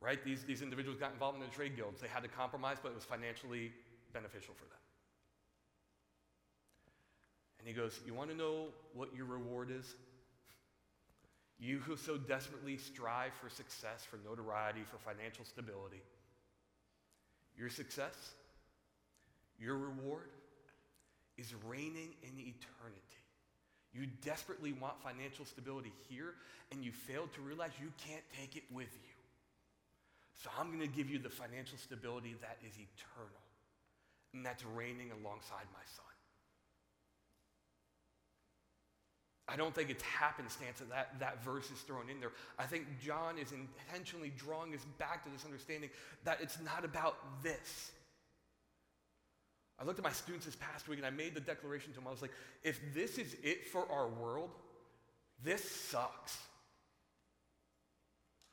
Right? 0.00 0.18
These, 0.24 0.42
these 0.42 0.62
individuals 0.62 0.98
got 0.98 1.12
involved 1.12 1.40
in 1.40 1.48
the 1.48 1.54
trade 1.54 1.76
guilds. 1.76 2.00
They 2.00 2.08
had 2.08 2.24
to 2.24 2.28
compromise, 2.28 2.78
but 2.82 2.88
it 2.88 2.96
was 2.96 3.04
financially 3.04 3.70
beneficial 4.12 4.52
for 4.52 4.64
them. 4.64 4.80
And 7.60 7.68
he 7.68 7.72
goes, 7.72 8.00
You 8.04 8.14
want 8.14 8.30
to 8.30 8.36
know 8.36 8.66
what 8.94 9.14
your 9.14 9.26
reward 9.26 9.70
is? 9.70 9.94
You 11.60 11.78
who 11.78 11.96
so 11.96 12.16
desperately 12.16 12.76
strive 12.76 13.32
for 13.40 13.48
success, 13.48 14.04
for 14.04 14.18
notoriety, 14.28 14.80
for 14.90 14.98
financial 14.98 15.44
stability, 15.44 16.02
your 17.56 17.70
success, 17.70 18.32
your 19.56 19.76
reward 19.76 20.30
is 21.38 21.54
reigning 21.64 22.10
in 22.24 22.40
eternity 22.40 23.23
You 23.94 24.06
desperately 24.24 24.72
want 24.72 24.94
financial 25.02 25.44
stability 25.44 25.92
here, 26.08 26.34
and 26.72 26.84
you 26.84 26.90
fail 26.90 27.28
to 27.34 27.40
realize 27.40 27.70
you 27.80 27.92
can't 28.06 28.24
take 28.38 28.56
it 28.56 28.64
with 28.72 28.92
you. 28.92 29.14
So 30.42 30.50
I'm 30.58 30.66
going 30.68 30.80
to 30.80 30.88
give 30.88 31.08
you 31.08 31.18
the 31.18 31.30
financial 31.30 31.78
stability 31.78 32.34
that 32.40 32.58
is 32.66 32.74
eternal, 32.74 33.40
and 34.34 34.44
that's 34.44 34.64
reigning 34.64 35.12
alongside 35.12 35.66
my 35.72 35.84
son. 35.96 36.04
I 39.46 39.56
don't 39.56 39.74
think 39.74 39.90
it's 39.90 40.02
happenstance 40.02 40.78
that, 40.78 40.88
that 40.88 41.20
that 41.20 41.44
verse 41.44 41.70
is 41.70 41.78
thrown 41.80 42.08
in 42.10 42.18
there. 42.18 42.32
I 42.58 42.64
think 42.64 42.86
John 43.00 43.38
is 43.38 43.52
intentionally 43.52 44.32
drawing 44.38 44.74
us 44.74 44.84
back 44.98 45.22
to 45.24 45.30
this 45.30 45.44
understanding 45.44 45.90
that 46.24 46.38
it's 46.40 46.58
not 46.64 46.84
about 46.84 47.16
this. 47.42 47.92
I 49.80 49.84
looked 49.84 49.98
at 49.98 50.04
my 50.04 50.12
students 50.12 50.46
this 50.46 50.56
past 50.56 50.88
week 50.88 50.98
and 50.98 51.06
I 51.06 51.10
made 51.10 51.34
the 51.34 51.40
declaration 51.40 51.92
to 51.92 51.98
them. 51.98 52.06
I 52.06 52.10
was 52.10 52.22
like, 52.22 52.32
if 52.62 52.80
this 52.94 53.18
is 53.18 53.36
it 53.42 53.68
for 53.68 53.90
our 53.90 54.08
world, 54.08 54.50
this 55.42 55.68
sucks. 55.68 56.38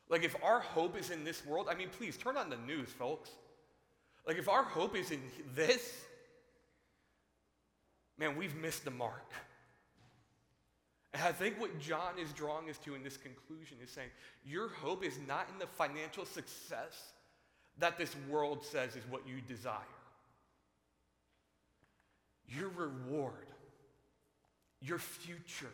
Like, 0.09 0.23
if 0.23 0.35
our 0.43 0.59
hope 0.59 0.97
is 0.97 1.09
in 1.09 1.23
this 1.23 1.45
world, 1.45 1.67
I 1.71 1.75
mean, 1.75 1.87
please 1.89 2.17
turn 2.17 2.35
on 2.35 2.49
the 2.49 2.57
news, 2.57 2.89
folks. 2.89 3.29
Like, 4.27 4.37
if 4.37 4.49
our 4.49 4.63
hope 4.63 4.97
is 4.97 5.09
in 5.09 5.21
this, 5.55 6.03
man, 8.17 8.35
we've 8.35 8.55
missed 8.55 8.83
the 8.83 8.91
mark. 8.91 9.31
And 11.13 11.23
I 11.23 11.31
think 11.31 11.59
what 11.59 11.79
John 11.79 12.19
is 12.19 12.31
drawing 12.33 12.69
us 12.69 12.77
to 12.79 12.95
in 12.95 13.03
this 13.03 13.15
conclusion 13.15 13.77
is 13.83 13.89
saying, 13.89 14.09
your 14.45 14.69
hope 14.69 15.05
is 15.05 15.17
not 15.27 15.47
in 15.51 15.59
the 15.59 15.67
financial 15.67 16.25
success 16.25 17.13
that 17.77 17.97
this 17.97 18.13
world 18.29 18.65
says 18.65 18.95
is 18.95 19.03
what 19.09 19.27
you 19.27 19.41
desire. 19.47 19.77
Your 22.57 22.69
reward, 22.69 23.47
your 24.81 24.97
future, 24.97 25.71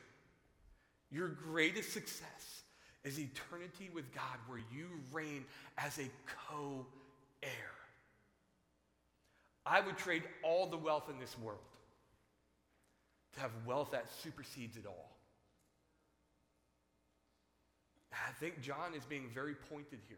your 1.11 1.29
greatest 1.29 1.93
success 1.93 2.63
is 3.03 3.19
eternity 3.19 3.89
with 3.93 4.13
God 4.13 4.37
where 4.47 4.59
you 4.71 4.87
reign 5.11 5.45
as 5.77 5.97
a 5.97 6.09
co 6.49 6.85
heir. 7.41 7.51
I 9.65 9.81
would 9.81 9.97
trade 9.97 10.23
all 10.43 10.67
the 10.67 10.77
wealth 10.77 11.09
in 11.09 11.19
this 11.19 11.37
world 11.39 11.59
to 13.33 13.39
have 13.39 13.51
wealth 13.65 13.91
that 13.91 14.05
supersedes 14.23 14.77
it 14.77 14.85
all. 14.85 15.17
I 18.11 18.31
think 18.39 18.61
John 18.61 18.93
is 18.95 19.05
being 19.05 19.29
very 19.33 19.55
pointed 19.55 19.99
here 20.07 20.17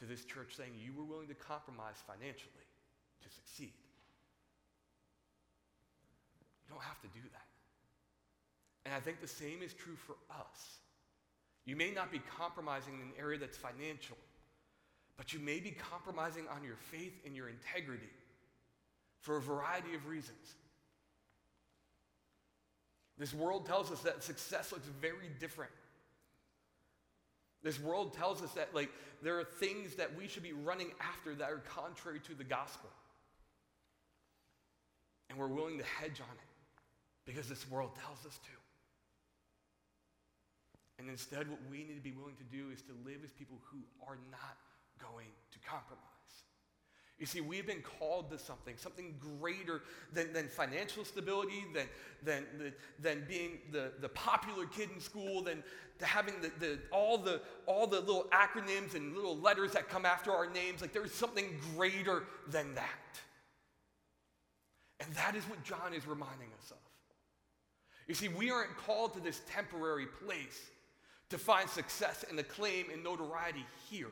to 0.00 0.06
this 0.06 0.24
church 0.24 0.54
saying 0.56 0.70
you 0.78 0.92
were 0.96 1.04
willing 1.04 1.28
to 1.28 1.34
compromise 1.34 1.96
financially 2.06 2.68
to 3.22 3.28
succeed. 3.28 3.72
You 6.68 6.74
don't 6.74 6.84
have 6.84 7.00
to 7.00 7.08
do 7.08 7.20
that. 7.32 7.46
And 8.84 8.94
I 8.94 9.00
think 9.00 9.20
the 9.20 9.28
same 9.28 9.62
is 9.62 9.72
true 9.72 9.96
for 9.96 10.16
us. 10.30 10.78
You 11.64 11.76
may 11.76 11.90
not 11.90 12.10
be 12.10 12.20
compromising 12.38 12.94
in 12.94 13.00
an 13.00 13.12
area 13.18 13.38
that's 13.38 13.56
financial, 13.56 14.16
but 15.16 15.32
you 15.32 15.38
may 15.40 15.60
be 15.60 15.70
compromising 15.70 16.44
on 16.48 16.64
your 16.64 16.76
faith 16.76 17.12
and 17.26 17.34
your 17.34 17.48
integrity 17.48 18.08
for 19.20 19.36
a 19.36 19.40
variety 19.40 19.94
of 19.94 20.06
reasons. 20.06 20.54
This 23.18 23.34
world 23.34 23.66
tells 23.66 23.90
us 23.90 24.00
that 24.02 24.22
success 24.22 24.72
looks 24.72 24.86
very 25.00 25.28
different. 25.40 25.72
This 27.62 27.80
world 27.80 28.14
tells 28.14 28.42
us 28.42 28.52
that 28.52 28.74
like 28.74 28.90
there 29.22 29.38
are 29.38 29.44
things 29.44 29.96
that 29.96 30.16
we 30.16 30.28
should 30.28 30.44
be 30.44 30.52
running 30.52 30.92
after 31.00 31.34
that 31.34 31.50
are 31.50 31.62
contrary 31.68 32.20
to 32.20 32.34
the 32.34 32.44
gospel. 32.44 32.88
And 35.28 35.38
we're 35.38 35.48
willing 35.48 35.76
to 35.78 35.84
hedge 35.84 36.20
on 36.20 36.34
it 36.36 36.47
because 37.28 37.46
this 37.46 37.70
world 37.70 37.90
tells 38.02 38.24
us 38.24 38.38
to. 38.38 38.50
And 40.98 41.10
instead, 41.10 41.48
what 41.48 41.60
we 41.70 41.84
need 41.84 41.96
to 41.96 42.00
be 42.02 42.12
willing 42.12 42.36
to 42.36 42.44
do 42.44 42.70
is 42.72 42.80
to 42.82 42.92
live 43.04 43.18
as 43.22 43.30
people 43.32 43.58
who 43.70 43.78
are 44.08 44.16
not 44.30 44.56
going 44.98 45.28
to 45.52 45.58
compromise. 45.58 46.02
You 47.18 47.26
see, 47.26 47.42
we've 47.42 47.66
been 47.66 47.82
called 47.98 48.30
to 48.30 48.38
something, 48.38 48.76
something 48.78 49.14
greater 49.40 49.82
than, 50.12 50.32
than 50.32 50.48
financial 50.48 51.04
stability, 51.04 51.64
than, 51.74 51.86
than, 52.24 52.72
than 52.98 53.24
being 53.28 53.58
the, 53.72 53.92
the 54.00 54.08
popular 54.08 54.64
kid 54.64 54.88
in 54.94 55.00
school, 55.00 55.42
than 55.42 55.62
to 55.98 56.06
having 56.06 56.34
the, 56.40 56.50
the, 56.60 56.78
all, 56.90 57.18
the, 57.18 57.42
all 57.66 57.86
the 57.86 58.00
little 58.00 58.26
acronyms 58.32 58.94
and 58.94 59.14
little 59.14 59.36
letters 59.36 59.72
that 59.72 59.88
come 59.90 60.06
after 60.06 60.32
our 60.32 60.48
names. 60.48 60.80
Like 60.80 60.94
there's 60.94 61.12
something 61.12 61.58
greater 61.76 62.24
than 62.48 62.74
that. 62.76 63.20
And 65.00 65.12
that 65.14 65.34
is 65.36 65.44
what 65.44 65.62
John 65.62 65.92
is 65.92 66.06
reminding 66.06 66.48
us 66.62 66.70
of. 66.70 66.87
You 68.08 68.14
see, 68.14 68.28
we 68.28 68.50
aren't 68.50 68.76
called 68.78 69.12
to 69.14 69.20
this 69.20 69.42
temporary 69.50 70.06
place 70.06 70.70
to 71.28 71.38
find 71.38 71.68
success 71.68 72.24
and 72.28 72.38
acclaim 72.40 72.86
and 72.90 73.04
notoriety 73.04 73.64
here. 73.90 74.10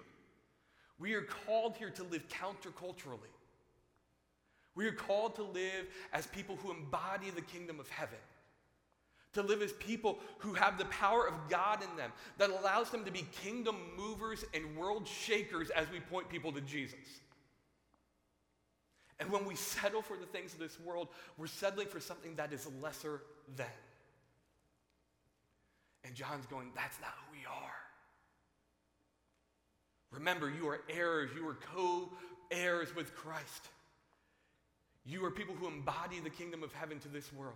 We 0.98 1.14
are 1.14 1.22
called 1.22 1.76
here 1.76 1.90
to 1.90 2.02
live 2.04 2.28
counterculturally. 2.28 3.32
We 4.74 4.86
are 4.86 4.92
called 4.92 5.34
to 5.36 5.42
live 5.42 5.86
as 6.12 6.26
people 6.26 6.56
who 6.56 6.70
embody 6.70 7.30
the 7.30 7.40
kingdom 7.40 7.80
of 7.80 7.88
heaven, 7.88 8.18
to 9.32 9.42
live 9.42 9.62
as 9.62 9.72
people 9.72 10.18
who 10.38 10.52
have 10.52 10.76
the 10.76 10.84
power 10.86 11.26
of 11.26 11.34
God 11.48 11.82
in 11.82 11.96
them 11.96 12.12
that 12.36 12.50
allows 12.50 12.90
them 12.90 13.02
to 13.06 13.10
be 13.10 13.26
kingdom 13.42 13.76
movers 13.96 14.44
and 14.52 14.76
world 14.76 15.08
shakers 15.08 15.70
as 15.70 15.90
we 15.90 16.00
point 16.00 16.28
people 16.28 16.52
to 16.52 16.60
Jesus. 16.60 16.98
And 19.18 19.30
when 19.30 19.46
we 19.46 19.54
settle 19.54 20.02
for 20.02 20.18
the 20.18 20.26
things 20.26 20.52
of 20.52 20.58
this 20.58 20.78
world, 20.78 21.08
we're 21.38 21.46
settling 21.46 21.88
for 21.88 22.00
something 22.00 22.34
that 22.34 22.52
is 22.52 22.68
lesser 22.82 23.22
than. 23.56 23.66
And 26.06 26.14
John's 26.14 26.46
going, 26.46 26.70
that's 26.74 27.00
not 27.00 27.10
who 27.26 27.36
we 27.36 27.44
are. 27.46 27.72
Remember, 30.12 30.48
you 30.48 30.68
are 30.68 30.80
heirs, 30.88 31.30
you 31.34 31.46
are 31.48 31.58
co 31.74 32.10
heirs 32.50 32.94
with 32.94 33.14
Christ. 33.14 33.68
You 35.04 35.24
are 35.24 35.30
people 35.30 35.54
who 35.54 35.66
embody 35.66 36.20
the 36.20 36.30
kingdom 36.30 36.62
of 36.62 36.72
heaven 36.72 36.98
to 37.00 37.08
this 37.08 37.32
world. 37.32 37.54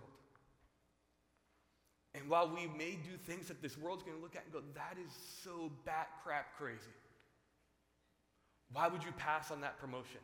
And 2.13 2.27
while 2.29 2.49
we 2.49 2.67
may 2.77 2.91
do 2.91 3.15
things 3.25 3.47
that 3.47 3.61
this 3.61 3.77
world's 3.77 4.03
going 4.03 4.17
to 4.17 4.21
look 4.21 4.35
at 4.35 4.43
and 4.43 4.53
go, 4.53 4.61
that 4.75 4.97
is 5.03 5.13
so 5.43 5.71
bat 5.85 6.09
crap 6.23 6.57
crazy, 6.57 6.79
why 8.73 8.89
would 8.89 9.03
you 9.03 9.11
pass 9.13 9.49
on 9.49 9.61
that 9.61 9.79
promotion? 9.79 10.19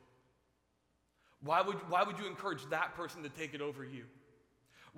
Why 1.42 1.62
would, 1.62 1.78
why 1.90 2.04
would 2.04 2.20
you 2.20 2.28
encourage 2.28 2.66
that 2.70 2.96
person 2.96 3.24
to 3.24 3.30
take 3.30 3.54
it 3.54 3.62
over 3.62 3.86
you? 3.86 4.04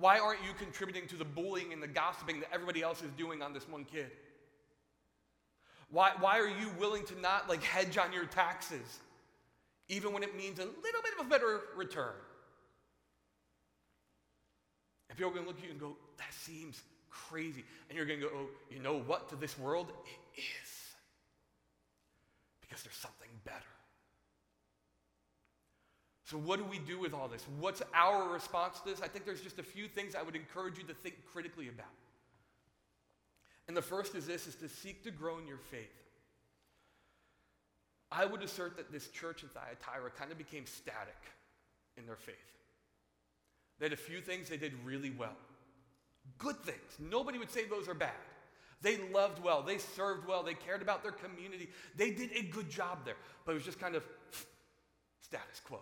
Why 0.00 0.18
aren't 0.18 0.40
you 0.42 0.54
contributing 0.58 1.06
to 1.08 1.16
the 1.16 1.26
bullying 1.26 1.74
and 1.74 1.82
the 1.82 1.86
gossiping 1.86 2.40
that 2.40 2.48
everybody 2.52 2.82
else 2.82 3.02
is 3.02 3.10
doing 3.18 3.42
on 3.42 3.52
this 3.52 3.68
one 3.68 3.84
kid? 3.84 4.10
Why, 5.90 6.12
why 6.18 6.38
are 6.38 6.48
you 6.48 6.70
willing 6.78 7.04
to 7.06 7.20
not 7.20 7.48
like 7.48 7.62
hedge 7.62 7.98
on 7.98 8.12
your 8.12 8.24
taxes, 8.24 9.00
even 9.88 10.12
when 10.12 10.22
it 10.22 10.34
means 10.36 10.58
a 10.58 10.64
little 10.64 11.02
bit 11.02 11.12
of 11.18 11.26
a 11.26 11.28
better 11.28 11.60
return? 11.76 12.14
And 15.10 15.18
people 15.18 15.32
are 15.32 15.34
going 15.34 15.44
to 15.44 15.50
look 15.50 15.58
at 15.58 15.64
you 15.64 15.72
and 15.72 15.80
go, 15.80 15.96
that 16.16 16.32
seems 16.32 16.80
crazy. 17.10 17.64
And 17.88 17.96
you're 17.96 18.06
going 18.06 18.20
to 18.20 18.26
go, 18.26 18.32
oh, 18.34 18.46
you 18.70 18.80
know 18.80 19.00
what? 19.00 19.28
To 19.30 19.36
this 19.36 19.58
world, 19.58 19.92
it 20.06 20.40
is. 20.40 20.70
Because 22.62 22.82
there's 22.82 22.96
something 22.96 23.28
better. 23.44 23.56
So, 26.30 26.38
what 26.38 26.60
do 26.60 26.64
we 26.64 26.78
do 26.78 26.96
with 27.00 27.12
all 27.12 27.26
this? 27.26 27.44
What's 27.58 27.82
our 27.92 28.32
response 28.32 28.78
to 28.80 28.90
this? 28.90 29.02
I 29.02 29.08
think 29.08 29.24
there's 29.24 29.40
just 29.40 29.58
a 29.58 29.64
few 29.64 29.88
things 29.88 30.14
I 30.14 30.22
would 30.22 30.36
encourage 30.36 30.78
you 30.78 30.84
to 30.84 30.94
think 30.94 31.16
critically 31.32 31.66
about. 31.66 31.88
And 33.66 33.76
the 33.76 33.82
first 33.82 34.14
is 34.14 34.28
this 34.28 34.46
is 34.46 34.54
to 34.56 34.68
seek 34.68 35.02
to 35.02 35.10
grow 35.10 35.38
in 35.38 35.48
your 35.48 35.58
faith. 35.58 35.90
I 38.12 38.26
would 38.26 38.44
assert 38.44 38.76
that 38.76 38.92
this 38.92 39.08
church 39.08 39.42
in 39.42 39.48
Thyatira 39.48 40.08
kind 40.12 40.30
of 40.30 40.38
became 40.38 40.66
static 40.66 41.18
in 41.96 42.06
their 42.06 42.14
faith. 42.14 42.36
They 43.80 43.86
had 43.86 43.92
a 43.92 43.96
few 43.96 44.20
things 44.20 44.48
they 44.48 44.56
did 44.56 44.74
really 44.84 45.10
well. 45.10 45.36
Good 46.38 46.62
things. 46.62 46.78
Nobody 47.00 47.38
would 47.38 47.50
say 47.50 47.64
those 47.64 47.88
are 47.88 47.94
bad. 47.94 48.12
They 48.82 48.98
loved 49.12 49.42
well, 49.42 49.62
they 49.62 49.78
served 49.78 50.28
well, 50.28 50.44
they 50.44 50.54
cared 50.54 50.80
about 50.80 51.02
their 51.02 51.10
community. 51.10 51.70
They 51.96 52.12
did 52.12 52.30
a 52.36 52.42
good 52.42 52.70
job 52.70 52.98
there, 53.04 53.16
but 53.44 53.52
it 53.52 53.54
was 53.56 53.64
just 53.64 53.80
kind 53.80 53.96
of 53.96 54.04
status 55.22 55.60
quo. 55.64 55.80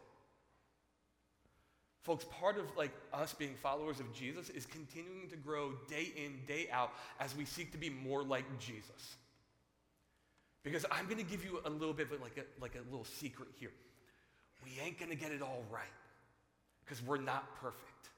Folks, 2.02 2.24
part 2.40 2.58
of 2.58 2.64
like 2.76 2.92
us 3.12 3.34
being 3.34 3.54
followers 3.62 4.00
of 4.00 4.12
Jesus 4.14 4.48
is 4.50 4.66
continuing 4.66 5.28
to 5.28 5.36
grow 5.36 5.72
day 5.88 6.12
in, 6.16 6.40
day 6.46 6.68
out 6.72 6.92
as 7.20 7.36
we 7.36 7.44
seek 7.44 7.72
to 7.72 7.78
be 7.78 7.90
more 7.90 8.22
like 8.22 8.44
Jesus. 8.58 9.16
Because 10.62 10.84
I'm 10.90 11.04
going 11.06 11.18
to 11.18 11.24
give 11.24 11.44
you 11.44 11.60
a 11.64 11.70
little 11.70 11.94
bit 11.94 12.10
of 12.12 12.20
like 12.20 12.38
a, 12.38 12.62
like 12.62 12.74
a 12.74 12.90
little 12.90 13.04
secret 13.04 13.48
here. 13.58 13.72
We 14.64 14.72
ain't 14.84 14.98
going 14.98 15.10
to 15.10 15.16
get 15.16 15.32
it 15.32 15.42
all 15.42 15.64
right 15.70 15.84
because 16.84 17.02
we're 17.04 17.20
not 17.20 17.56
perfect, 17.60 18.10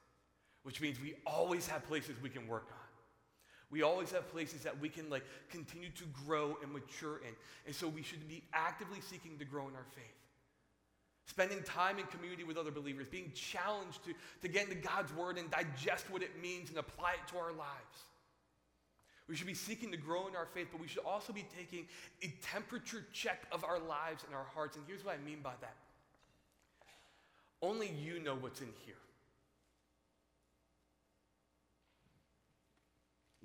which 0.62 0.80
means 0.80 1.00
we 1.00 1.14
always 1.26 1.66
have 1.66 1.86
places 1.86 2.14
we 2.22 2.30
can 2.30 2.46
work 2.46 2.66
on. 2.70 2.76
We 3.70 3.82
always 3.82 4.10
have 4.10 4.28
places 4.30 4.62
that 4.62 4.80
we 4.80 4.88
can 4.88 5.08
like 5.10 5.24
continue 5.48 5.90
to 5.90 6.04
grow 6.26 6.56
and 6.62 6.72
mature 6.72 7.18
in. 7.18 7.34
And 7.66 7.74
so 7.74 7.88
we 7.88 8.02
should 8.02 8.26
be 8.28 8.42
actively 8.52 9.00
seeking 9.00 9.38
to 9.38 9.44
grow 9.44 9.68
in 9.68 9.74
our 9.74 9.86
faith. 9.94 10.19
Spending 11.30 11.62
time 11.62 11.98
in 11.98 12.06
community 12.06 12.42
with 12.42 12.56
other 12.56 12.72
believers, 12.72 13.06
being 13.08 13.30
challenged 13.34 14.04
to, 14.04 14.12
to 14.42 14.48
get 14.48 14.68
into 14.68 14.74
God's 14.74 15.14
word 15.14 15.38
and 15.38 15.48
digest 15.50 16.10
what 16.10 16.22
it 16.22 16.30
means 16.42 16.70
and 16.70 16.78
apply 16.78 17.12
it 17.12 17.28
to 17.30 17.38
our 17.38 17.52
lives. 17.52 17.98
We 19.28 19.36
should 19.36 19.46
be 19.46 19.54
seeking 19.54 19.92
to 19.92 19.96
grow 19.96 20.26
in 20.26 20.34
our 20.34 20.46
faith, 20.46 20.66
but 20.72 20.80
we 20.80 20.88
should 20.88 21.04
also 21.04 21.32
be 21.32 21.46
taking 21.56 21.86
a 22.22 22.34
temperature 22.42 23.06
check 23.12 23.44
of 23.52 23.62
our 23.64 23.78
lives 23.78 24.24
and 24.26 24.34
our 24.34 24.46
hearts. 24.52 24.76
And 24.76 24.84
here's 24.88 25.04
what 25.04 25.14
I 25.14 25.24
mean 25.24 25.38
by 25.40 25.52
that 25.60 25.76
only 27.62 27.92
you 28.02 28.18
know 28.18 28.34
what's 28.34 28.60
in 28.60 28.72
here. 28.84 28.94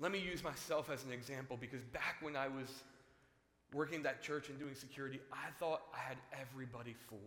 Let 0.00 0.10
me 0.10 0.18
use 0.18 0.42
myself 0.42 0.90
as 0.90 1.04
an 1.04 1.12
example 1.12 1.56
because 1.60 1.82
back 1.84 2.16
when 2.20 2.34
I 2.34 2.48
was 2.48 2.68
working 3.72 4.02
that 4.02 4.22
church 4.22 4.48
and 4.48 4.58
doing 4.58 4.74
security, 4.74 5.20
I 5.32 5.50
thought 5.60 5.82
I 5.94 5.98
had 5.98 6.16
everybody 6.32 6.94
fooled. 7.08 7.20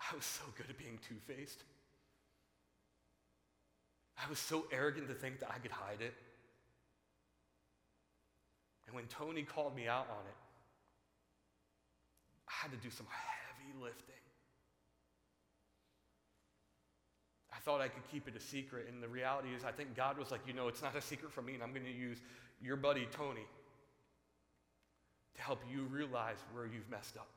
I 0.00 0.14
was 0.14 0.24
so 0.24 0.44
good 0.56 0.66
at 0.68 0.78
being 0.78 0.98
two 1.06 1.16
faced. 1.26 1.62
I 4.22 4.28
was 4.28 4.38
so 4.38 4.66
arrogant 4.72 5.08
to 5.08 5.14
think 5.14 5.40
that 5.40 5.50
I 5.54 5.58
could 5.58 5.70
hide 5.70 6.00
it. 6.00 6.14
And 8.86 8.94
when 8.94 9.06
Tony 9.06 9.42
called 9.42 9.76
me 9.76 9.86
out 9.86 10.08
on 10.10 10.26
it, 10.26 10.36
I 12.48 12.52
had 12.62 12.72
to 12.72 12.76
do 12.78 12.90
some 12.90 13.06
heavy 13.08 13.72
lifting. 13.80 14.14
I 17.52 17.62
thought 17.62 17.80
I 17.80 17.88
could 17.88 18.02
keep 18.10 18.26
it 18.26 18.34
a 18.36 18.40
secret, 18.40 18.86
and 18.92 19.02
the 19.02 19.08
reality 19.08 19.48
is, 19.56 19.64
I 19.64 19.70
think 19.70 19.94
God 19.94 20.18
was 20.18 20.30
like, 20.30 20.40
you 20.46 20.52
know, 20.52 20.68
it's 20.68 20.82
not 20.82 20.96
a 20.96 21.00
secret 21.00 21.30
from 21.32 21.46
me, 21.46 21.54
and 21.54 21.62
I'm 21.62 21.72
going 21.72 21.84
to 21.84 21.92
use 21.92 22.18
your 22.60 22.76
buddy 22.76 23.06
Tony 23.10 23.46
to 25.34 25.42
help 25.42 25.60
you 25.70 25.82
realize 25.84 26.38
where 26.52 26.64
you've 26.64 26.88
messed 26.90 27.16
up. 27.16 27.28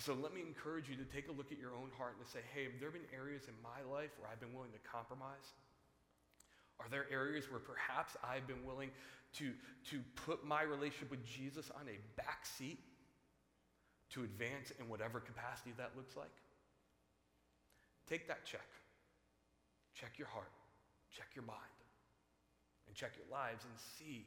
And 0.00 0.04
so 0.08 0.16
let 0.16 0.32
me 0.32 0.40
encourage 0.40 0.88
you 0.88 0.96
to 0.96 1.04
take 1.12 1.28
a 1.28 1.32
look 1.36 1.52
at 1.52 1.60
your 1.60 1.76
own 1.76 1.92
heart 2.00 2.16
and 2.16 2.24
to 2.24 2.32
say, 2.32 2.40
hey, 2.56 2.64
have 2.64 2.80
there 2.80 2.88
been 2.88 3.04
areas 3.12 3.44
in 3.44 3.54
my 3.60 3.84
life 3.84 4.08
where 4.16 4.32
I've 4.32 4.40
been 4.40 4.56
willing 4.56 4.72
to 4.72 4.80
compromise? 4.80 5.52
Are 6.80 6.88
there 6.88 7.04
areas 7.12 7.52
where 7.52 7.60
perhaps 7.60 8.16
I've 8.24 8.48
been 8.48 8.64
willing 8.64 8.88
to, 9.36 9.52
to 9.92 10.00
put 10.24 10.40
my 10.40 10.64
relationship 10.64 11.10
with 11.12 11.20
Jesus 11.20 11.68
on 11.76 11.84
a 11.84 12.00
back 12.16 12.48
seat 12.48 12.80
to 14.16 14.24
advance 14.24 14.72
in 14.80 14.88
whatever 14.88 15.20
capacity 15.20 15.76
that 15.76 15.92
looks 15.94 16.16
like? 16.16 16.32
Take 18.08 18.26
that 18.28 18.46
check. 18.46 18.72
Check 19.92 20.16
your 20.16 20.28
heart, 20.28 20.48
check 21.12 21.28
your 21.36 21.44
mind, 21.44 21.76
and 22.88 22.96
check 22.96 23.12
your 23.20 23.28
lives 23.28 23.68
and 23.68 23.74
see 23.76 24.24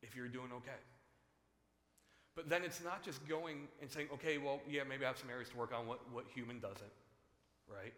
if 0.00 0.16
you're 0.16 0.32
doing 0.32 0.48
okay. 0.64 0.80
But 2.34 2.48
then 2.48 2.62
it's 2.64 2.82
not 2.82 3.02
just 3.02 3.26
going 3.28 3.68
and 3.80 3.90
saying, 3.90 4.08
okay, 4.14 4.38
well, 4.38 4.60
yeah, 4.68 4.82
maybe 4.88 5.04
I 5.04 5.08
have 5.08 5.18
some 5.18 5.30
areas 5.30 5.50
to 5.50 5.56
work 5.56 5.72
on 5.76 5.86
what, 5.86 6.00
what 6.12 6.24
human 6.34 6.60
doesn't, 6.60 6.92
right? 7.68 7.92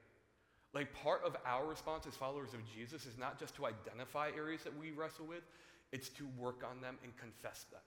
Like 0.72 0.92
part 0.92 1.22
of 1.24 1.36
our 1.46 1.64
response 1.64 2.04
as 2.06 2.14
followers 2.14 2.52
of 2.52 2.60
Jesus 2.74 3.06
is 3.06 3.16
not 3.16 3.38
just 3.38 3.54
to 3.56 3.66
identify 3.66 4.30
areas 4.36 4.62
that 4.64 4.76
we 4.76 4.90
wrestle 4.90 5.26
with, 5.26 5.42
it's 5.92 6.08
to 6.10 6.26
work 6.36 6.64
on 6.68 6.80
them 6.80 6.96
and 7.04 7.16
confess 7.16 7.64
them. 7.70 7.80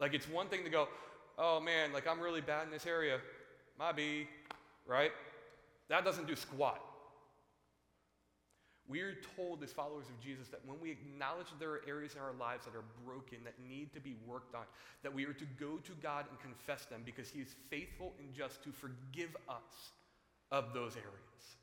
Like 0.00 0.14
it's 0.14 0.28
one 0.28 0.48
thing 0.48 0.64
to 0.64 0.70
go, 0.70 0.88
oh 1.38 1.60
man, 1.60 1.92
like 1.92 2.08
I'm 2.08 2.18
really 2.18 2.40
bad 2.40 2.64
in 2.64 2.72
this 2.72 2.86
area. 2.86 3.20
My 3.78 3.92
right? 4.86 5.12
That 5.88 6.04
doesn't 6.04 6.26
do 6.26 6.34
squat. 6.34 6.80
We're 8.88 9.16
told 9.36 9.62
as 9.62 9.72
followers 9.72 10.06
of 10.08 10.20
Jesus 10.20 10.48
that 10.48 10.60
when 10.66 10.80
we 10.80 10.90
acknowledge 10.90 11.48
that 11.50 11.60
there 11.60 11.70
are 11.70 11.82
areas 11.86 12.14
in 12.14 12.20
our 12.20 12.34
lives 12.38 12.64
that 12.66 12.74
are 12.74 12.84
broken, 13.06 13.38
that 13.44 13.54
need 13.66 13.92
to 13.94 14.00
be 14.00 14.16
worked 14.26 14.54
on, 14.54 14.64
that 15.02 15.14
we 15.14 15.24
are 15.24 15.32
to 15.32 15.44
go 15.58 15.76
to 15.76 15.92
God 16.02 16.26
and 16.28 16.38
confess 16.40 16.84
them 16.86 17.02
because 17.04 17.30
He 17.30 17.40
is 17.40 17.54
faithful 17.70 18.12
and 18.18 18.34
just 18.34 18.62
to 18.64 18.70
forgive 18.72 19.36
us 19.48 19.92
of 20.50 20.74
those 20.74 20.96
areas. 20.96 21.56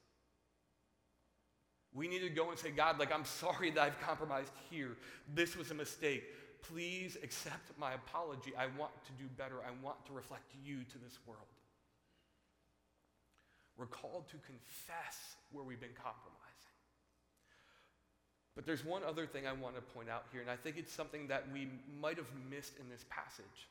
We 1.94 2.08
need 2.08 2.20
to 2.20 2.30
go 2.30 2.50
and 2.50 2.58
say, 2.58 2.72
God, 2.72 3.00
like, 3.00 3.14
I'm 3.14 3.26
sorry 3.26 3.72
that 3.72 3.82
I've 3.82 4.00
compromised 4.02 4.52
here. 4.70 4.96
This 5.34 5.58
was 5.58 5.72
a 5.72 5.74
mistake. 5.76 6.24
Please 6.62 7.18
accept 7.24 7.72
my 7.80 7.94
apology. 7.94 8.54
I 8.58 8.68
want 8.78 8.92
to 9.06 9.12
do 9.14 9.30
better. 9.38 9.56
I 9.66 9.72
want 9.84 10.06
to 10.06 10.14
reflect 10.14 10.52
you 10.64 10.84
to 10.84 10.98
this 10.98 11.18
world. 11.26 11.48
We're 13.78 13.88
called 13.88 14.28
to 14.30 14.38
confess 14.38 15.36
where 15.52 15.64
we've 15.64 15.80
been 15.80 15.96
compromised. 15.96 16.49
But 18.60 18.66
there's 18.66 18.84
one 18.84 19.04
other 19.08 19.26
thing 19.26 19.48
I 19.48 19.54
want 19.54 19.76
to 19.76 19.82
point 19.82 20.10
out 20.10 20.26
here, 20.34 20.42
and 20.42 20.52
I 20.52 20.58
think 20.58 20.76
it's 20.76 20.92
something 20.92 21.30
that 21.30 21.46
we 21.54 21.70
might 22.02 22.18
have 22.18 22.28
missed 22.52 22.74
in 22.78 22.90
this 22.90 23.06
passage. 23.10 23.70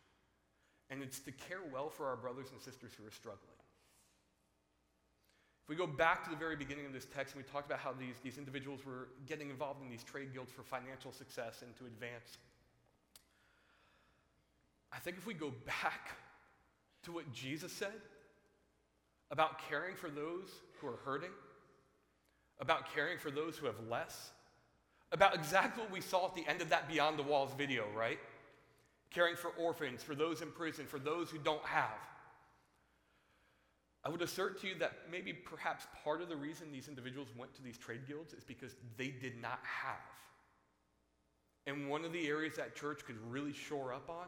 And 0.88 1.02
it's 1.02 1.18
to 1.18 1.30
care 1.30 1.60
well 1.70 1.90
for 1.90 2.06
our 2.06 2.16
brothers 2.16 2.46
and 2.52 2.58
sisters 2.58 2.92
who 2.96 3.06
are 3.06 3.10
struggling. 3.10 3.60
If 5.62 5.68
we 5.68 5.76
go 5.76 5.86
back 5.86 6.24
to 6.24 6.30
the 6.30 6.36
very 6.36 6.56
beginning 6.56 6.86
of 6.86 6.94
this 6.94 7.04
text, 7.04 7.34
and 7.34 7.44
we 7.44 7.52
talked 7.52 7.66
about 7.66 7.80
how 7.80 7.92
these, 7.92 8.14
these 8.24 8.38
individuals 8.38 8.80
were 8.86 9.08
getting 9.26 9.50
involved 9.50 9.82
in 9.82 9.90
these 9.90 10.02
trade 10.02 10.32
guilds 10.32 10.52
for 10.52 10.62
financial 10.62 11.12
success 11.12 11.60
and 11.60 11.76
to 11.76 11.84
advance. 11.84 12.38
I 14.90 15.00
think 15.00 15.18
if 15.18 15.26
we 15.26 15.34
go 15.34 15.52
back 15.66 16.16
to 17.02 17.12
what 17.12 17.30
Jesus 17.34 17.72
said 17.74 18.00
about 19.30 19.60
caring 19.68 19.96
for 19.96 20.08
those 20.08 20.48
who 20.80 20.86
are 20.86 20.98
hurting, 21.04 21.32
about 22.58 22.94
caring 22.94 23.18
for 23.18 23.30
those 23.30 23.58
who 23.58 23.66
have 23.66 23.76
less, 23.90 24.30
about 25.12 25.34
exactly 25.34 25.82
what 25.82 25.92
we 25.92 26.00
saw 26.00 26.26
at 26.26 26.34
the 26.34 26.46
end 26.46 26.60
of 26.60 26.68
that 26.68 26.88
Beyond 26.88 27.18
the 27.18 27.22
Walls 27.22 27.52
video, 27.56 27.84
right? 27.96 28.18
Caring 29.10 29.36
for 29.36 29.50
orphans, 29.50 30.02
for 30.02 30.14
those 30.14 30.42
in 30.42 30.50
prison, 30.50 30.86
for 30.86 30.98
those 30.98 31.30
who 31.30 31.38
don't 31.38 31.64
have. 31.64 31.98
I 34.04 34.10
would 34.10 34.22
assert 34.22 34.60
to 34.60 34.68
you 34.68 34.74
that 34.78 34.92
maybe 35.10 35.32
perhaps 35.32 35.86
part 36.04 36.22
of 36.22 36.28
the 36.28 36.36
reason 36.36 36.70
these 36.70 36.88
individuals 36.88 37.28
went 37.36 37.54
to 37.56 37.62
these 37.62 37.78
trade 37.78 38.06
guilds 38.06 38.32
is 38.32 38.44
because 38.44 38.74
they 38.96 39.08
did 39.08 39.40
not 39.40 39.60
have. 39.62 39.96
And 41.66 41.88
one 41.88 42.04
of 42.04 42.12
the 42.12 42.28
areas 42.28 42.56
that 42.56 42.76
church 42.76 43.04
could 43.04 43.18
really 43.30 43.52
shore 43.52 43.92
up 43.92 44.08
on 44.08 44.26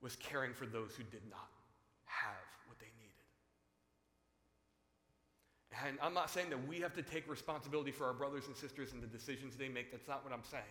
was 0.00 0.16
caring 0.16 0.54
for 0.54 0.66
those 0.66 0.94
who 0.96 1.04
did 1.04 1.22
not 1.30 1.48
have 2.04 2.41
And 5.86 5.98
I'm 6.02 6.14
not 6.14 6.30
saying 6.30 6.50
that 6.50 6.68
we 6.68 6.80
have 6.80 6.94
to 6.94 7.02
take 7.02 7.28
responsibility 7.30 7.90
for 7.90 8.04
our 8.04 8.12
brothers 8.12 8.46
and 8.46 8.56
sisters 8.56 8.92
and 8.92 9.02
the 9.02 9.06
decisions 9.06 9.56
they 9.56 9.68
make. 9.68 9.90
That's 9.90 10.08
not 10.08 10.24
what 10.24 10.32
I'm 10.32 10.44
saying. 10.44 10.62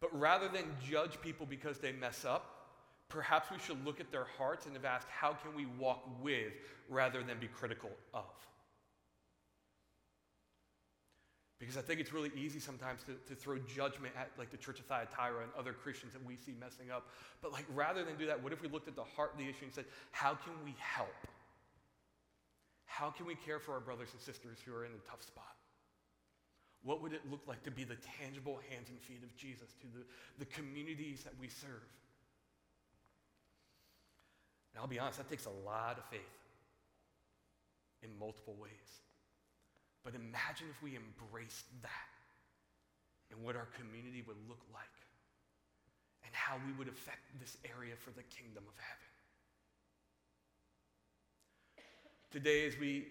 But 0.00 0.18
rather 0.18 0.48
than 0.48 0.64
judge 0.86 1.20
people 1.22 1.46
because 1.46 1.78
they 1.78 1.92
mess 1.92 2.24
up, 2.24 2.68
perhaps 3.08 3.50
we 3.50 3.58
should 3.58 3.82
look 3.84 4.00
at 4.00 4.10
their 4.12 4.26
hearts 4.36 4.66
and 4.66 4.74
have 4.74 4.84
asked, 4.84 5.08
how 5.08 5.32
can 5.32 5.54
we 5.54 5.66
walk 5.78 6.04
with 6.22 6.52
rather 6.88 7.22
than 7.22 7.38
be 7.38 7.46
critical 7.46 7.90
of? 8.12 8.24
Because 11.58 11.78
I 11.78 11.80
think 11.80 12.00
it's 12.00 12.12
really 12.12 12.30
easy 12.36 12.60
sometimes 12.60 13.02
to, 13.04 13.14
to 13.28 13.34
throw 13.34 13.58
judgment 13.60 14.14
at 14.18 14.28
like 14.36 14.50
the 14.50 14.58
Church 14.58 14.78
of 14.78 14.84
Thyatira 14.84 15.42
and 15.42 15.50
other 15.58 15.72
Christians 15.72 16.12
that 16.12 16.24
we 16.26 16.36
see 16.36 16.52
messing 16.60 16.90
up. 16.90 17.08
But 17.40 17.52
like 17.52 17.64
rather 17.74 18.04
than 18.04 18.16
do 18.16 18.26
that, 18.26 18.42
what 18.42 18.52
if 18.52 18.60
we 18.60 18.68
looked 18.68 18.88
at 18.88 18.96
the 18.96 19.04
heart 19.04 19.32
of 19.32 19.38
the 19.38 19.48
issue 19.48 19.64
and 19.64 19.72
said, 19.72 19.86
how 20.10 20.34
can 20.34 20.52
we 20.64 20.74
help? 20.78 21.08
How 22.96 23.10
can 23.10 23.26
we 23.26 23.34
care 23.34 23.60
for 23.60 23.74
our 23.76 23.80
brothers 23.80 24.08
and 24.12 24.20
sisters 24.22 24.56
who 24.64 24.72
are 24.72 24.86
in 24.86 24.90
a 24.90 25.10
tough 25.10 25.20
spot? 25.20 25.52
What 26.82 27.02
would 27.02 27.12
it 27.12 27.20
look 27.30 27.44
like 27.46 27.62
to 27.64 27.70
be 27.70 27.84
the 27.84 28.00
tangible 28.16 28.58
hands 28.70 28.88
and 28.88 28.96
feet 29.04 29.20
of 29.22 29.36
Jesus 29.36 29.68
to 29.84 29.86
the, 29.92 30.00
the 30.38 30.48
communities 30.48 31.22
that 31.24 31.34
we 31.38 31.48
serve? 31.48 31.84
And 34.72 34.80
I'll 34.80 34.88
be 34.88 34.98
honest, 34.98 35.18
that 35.18 35.28
takes 35.28 35.44
a 35.44 35.52
lot 35.68 35.98
of 35.98 36.08
faith 36.08 36.40
in 38.02 38.08
multiple 38.18 38.56
ways. 38.56 38.90
But 40.02 40.14
imagine 40.14 40.72
if 40.72 40.80
we 40.80 40.96
embraced 40.96 41.68
that 41.82 42.12
and 43.28 43.44
what 43.44 43.56
our 43.60 43.68
community 43.76 44.24
would 44.24 44.40
look 44.48 44.64
like 44.72 44.96
and 46.24 46.32
how 46.32 46.56
we 46.64 46.72
would 46.80 46.88
affect 46.88 47.28
this 47.44 47.58
area 47.76 47.92
for 47.92 48.08
the 48.16 48.24
kingdom 48.32 48.64
of 48.64 48.76
heaven. 48.80 49.05
Today 52.36 52.66
as 52.66 52.78
we 52.78 53.06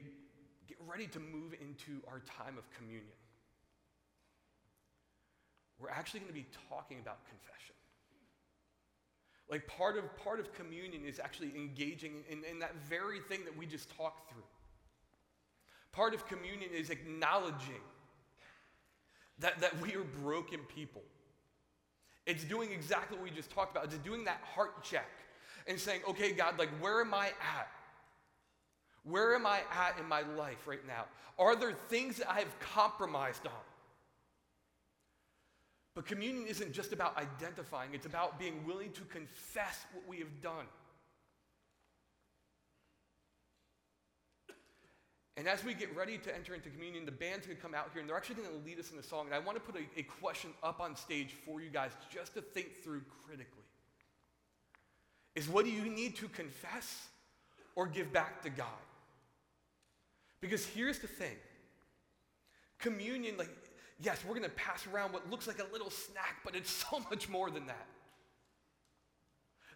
get 0.67 0.77
ready 0.88 1.07
to 1.07 1.19
move 1.19 1.55
into 1.59 1.99
our 2.07 2.21
time 2.27 2.59
of 2.59 2.69
communion. 2.77 3.17
We're 5.79 5.89
actually 5.89 6.19
going 6.19 6.31
to 6.31 6.39
be 6.39 6.45
talking 6.69 7.00
about 7.00 7.25
confession. 7.25 7.73
Like 9.50 9.65
part 9.65 9.97
of, 9.97 10.15
part 10.17 10.39
of 10.39 10.54
communion 10.54 11.02
is 11.04 11.19
actually 11.19 11.54
engaging 11.56 12.23
in, 12.29 12.43
in 12.43 12.60
that 12.60 12.75
very 12.87 13.19
thing 13.19 13.39
that 13.45 13.58
we 13.58 13.65
just 13.65 13.89
talked 13.97 14.29
through. 14.29 14.43
Part 15.91 16.13
of 16.13 16.27
communion 16.27 16.69
is 16.71 16.91
acknowledging 16.91 17.81
that, 19.39 19.60
that 19.60 19.81
we 19.81 19.95
are 19.95 20.04
broken 20.21 20.60
people. 20.75 21.02
It's 22.27 22.43
doing 22.43 22.71
exactly 22.71 23.17
what 23.17 23.23
we 23.23 23.35
just 23.35 23.50
talked 23.50 23.75
about. 23.75 23.85
It's 23.85 23.97
doing 23.97 24.23
that 24.25 24.41
heart 24.54 24.83
check 24.83 25.10
and 25.65 25.79
saying, 25.79 26.02
okay, 26.08 26.31
God, 26.31 26.60
like, 26.60 26.69
where 26.79 27.02
am 27.02 27.15
I 27.15 27.29
at? 27.58 27.69
Where 29.06 29.35
am 29.35 29.45
I 29.45 29.62
at 29.71 29.97
in 29.99 30.08
my 30.08 30.21
life 30.21 30.67
right 30.67 30.85
now? 30.87 31.06
Are 31.37 31.56
there 31.56 31.73
things 31.73 32.17
that 32.17 32.29
I 32.29 32.39
have 32.39 32.60
compromised 32.60 33.45
on? 33.45 33.53
But 35.93 36.06
communion 36.06 36.47
isn't 36.47 36.73
just 36.73 36.91
about 36.91 37.15
identifying, 37.17 37.91
it's 37.93 38.06
about 38.06 38.37
being 38.37 38.65
willing 38.65 38.91
to 38.91 39.01
confess 39.03 39.85
what 39.93 40.08
we 40.08 40.17
have 40.17 40.41
done. 40.41 40.65
And 45.37 45.47
as 45.49 45.63
we 45.65 45.73
get 45.73 45.93
ready 45.95 46.17
to 46.17 46.33
enter 46.33 46.56
into 46.56 46.69
communion, 46.69 47.06
the 47.06 47.12
band's 47.12 47.45
to 47.47 47.56
come 47.56 47.73
out 47.73 47.89
here 47.91 47.99
and 47.99 48.10
they're 48.10 48.15
actually 48.15 48.35
to 48.35 48.49
lead 48.65 48.79
us 48.79 48.91
in 48.91 48.99
a 48.99 49.03
song. 49.03 49.25
And 49.25 49.35
I 49.35 49.39
want 49.39 49.58
to 49.58 49.62
put 49.62 49.75
a, 49.75 49.99
a 49.99 50.03
question 50.03 50.51
up 50.63 50.79
on 50.79 50.95
stage 50.95 51.35
for 51.45 51.62
you 51.62 51.69
guys 51.69 51.91
just 52.10 52.33
to 52.35 52.41
think 52.41 52.81
through 52.81 53.01
critically. 53.25 53.63
Is 55.35 55.49
what 55.49 55.65
do 55.65 55.71
you 55.71 55.89
need 55.89 56.15
to 56.17 56.29
confess 56.29 57.10
or 57.75 57.85
give 57.85 58.13
back 58.13 58.41
to 58.43 58.49
God? 58.49 58.67
Because 60.42 60.65
here's 60.65 61.00
the 61.00 61.08
thing 61.08 61.36
communion, 62.79 63.38
like, 63.38 63.50
yes, 64.00 64.19
we're 64.25 64.36
going 64.36 64.44
to 64.44 64.56
pass 64.56 64.86
around 64.88 65.13
what 65.13 65.29
looks 65.29 65.48
like 65.48 65.60
a 65.60 65.71
little 65.71 65.90
snack, 65.90 66.38
but 66.44 66.56
it's 66.56 66.69
so 66.90 67.00
much 67.10 67.29
more 67.29 67.50
than 67.50 67.67
that. 67.67 67.88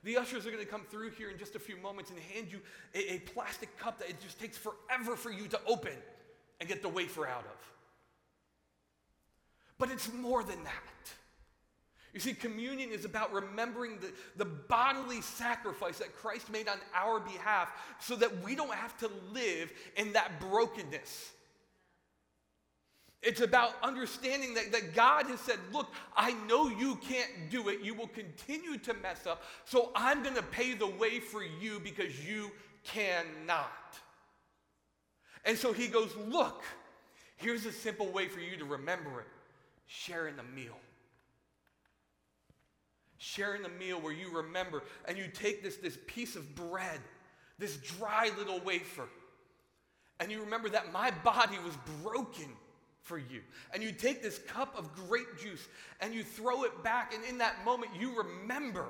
The 0.04 0.18
ushers 0.18 0.46
are 0.46 0.52
going 0.52 0.64
to 0.64 0.70
come 0.70 0.84
through 0.90 1.12
here 1.12 1.30
in 1.30 1.38
just 1.38 1.56
a 1.56 1.60
few 1.60 1.76
moments 1.76 2.10
and 2.10 2.20
hand 2.20 2.48
you 2.52 2.62
a, 2.96 3.16
a, 3.16 3.20
plastic 3.20 3.78
cup 3.78 4.00
that 4.00 4.10
it 4.10 4.22
just 4.22 4.40
takes 4.40 4.58
forever 4.58 5.18
for 5.18 5.30
you 5.30 5.48
to 5.50 5.60
open 5.68 5.92
and 6.60 6.70
get 6.70 6.82
the 6.82 6.88
wafer 6.88 7.28
out 7.28 7.44
of. 7.44 7.72
But 9.78 9.92
it's 9.92 10.12
more 10.14 10.42
than 10.42 10.64
that. 10.64 11.14
You 12.14 12.20
see, 12.20 12.34
communion 12.34 12.92
is 12.92 13.06
about 13.06 13.32
remembering 13.32 14.00
the, 14.00 14.12
the 14.38 14.46
bodily 14.46 15.22
sacrifice 15.22 16.00
that 16.00 16.16
Christ 16.16 16.52
made 16.52 16.68
on 16.68 16.78
our 16.96 17.20
behalf 17.20 17.70
so 18.00 18.16
that 18.16 18.44
we 18.44 18.56
don't 18.56 18.74
have 18.74 18.98
to 19.00 19.12
live 19.32 19.72
in 19.96 20.14
that 20.14 20.40
brokenness. 20.40 21.32
It's 23.22 23.42
about 23.42 23.74
understanding 23.84 24.54
that, 24.54 24.72
that 24.72 24.96
God 24.96 25.26
has 25.28 25.40
said, 25.42 25.60
Look, 25.74 25.94
I 26.16 26.32
know 26.48 26.70
you 26.70 26.96
can't 26.96 27.30
do 27.52 27.68
it. 27.70 27.82
You 27.82 27.94
will 27.94 28.08
continue 28.08 28.78
to 28.78 28.94
mess 28.96 29.28
up. 29.28 29.44
So 29.66 29.92
I'm 29.94 30.24
going 30.24 30.36
to 30.36 30.44
pay 30.44 30.74
the 30.74 30.88
way 30.88 31.20
for 31.20 31.44
you 31.44 31.80
because 31.80 32.26
you 32.26 32.52
cannot. 32.84 33.98
And 35.44 35.58
so 35.58 35.74
he 35.74 35.88
goes, 35.88 36.16
Look, 36.16 36.64
here's 37.36 37.66
a 37.66 37.74
simple 37.74 38.10
way 38.10 38.30
for 38.30 38.40
you 38.40 38.58
to 38.58 38.66
remember 38.66 39.20
it 39.20 39.28
sharing 39.88 40.36
the 40.38 40.44
meal. 40.44 40.78
Sharing 43.20 43.62
the 43.62 43.70
meal 43.70 44.00
where 44.02 44.14
you 44.14 44.36
remember 44.36 44.84
and 45.06 45.18
you 45.18 45.28
take 45.28 45.62
this, 45.62 45.78
this 45.78 45.98
piece 46.08 46.36
of 46.36 46.56
bread, 46.56 47.00
this 47.58 47.78
dry 47.78 48.32
little 48.38 48.60
wafer, 48.62 49.08
and 50.20 50.32
you 50.32 50.42
remember 50.42 50.70
that 50.70 50.92
my 50.92 51.12
body 51.24 51.58
was 51.64 51.76
broken 52.04 52.48
for 53.02 53.18
you. 53.18 53.42
And 53.74 53.84
you 53.84 53.92
take 53.92 54.22
this 54.22 54.40
cup 54.40 54.78
of 54.78 54.94
grape 54.96 55.38
juice 55.38 55.68
and 56.00 56.14
you 56.14 56.24
throw 56.24 56.64
it 56.64 56.84
back, 56.84 57.14
and 57.14 57.24
in 57.26 57.38
that 57.40 57.64
moment, 57.66 57.92
you 58.00 58.18
remember 58.18 58.86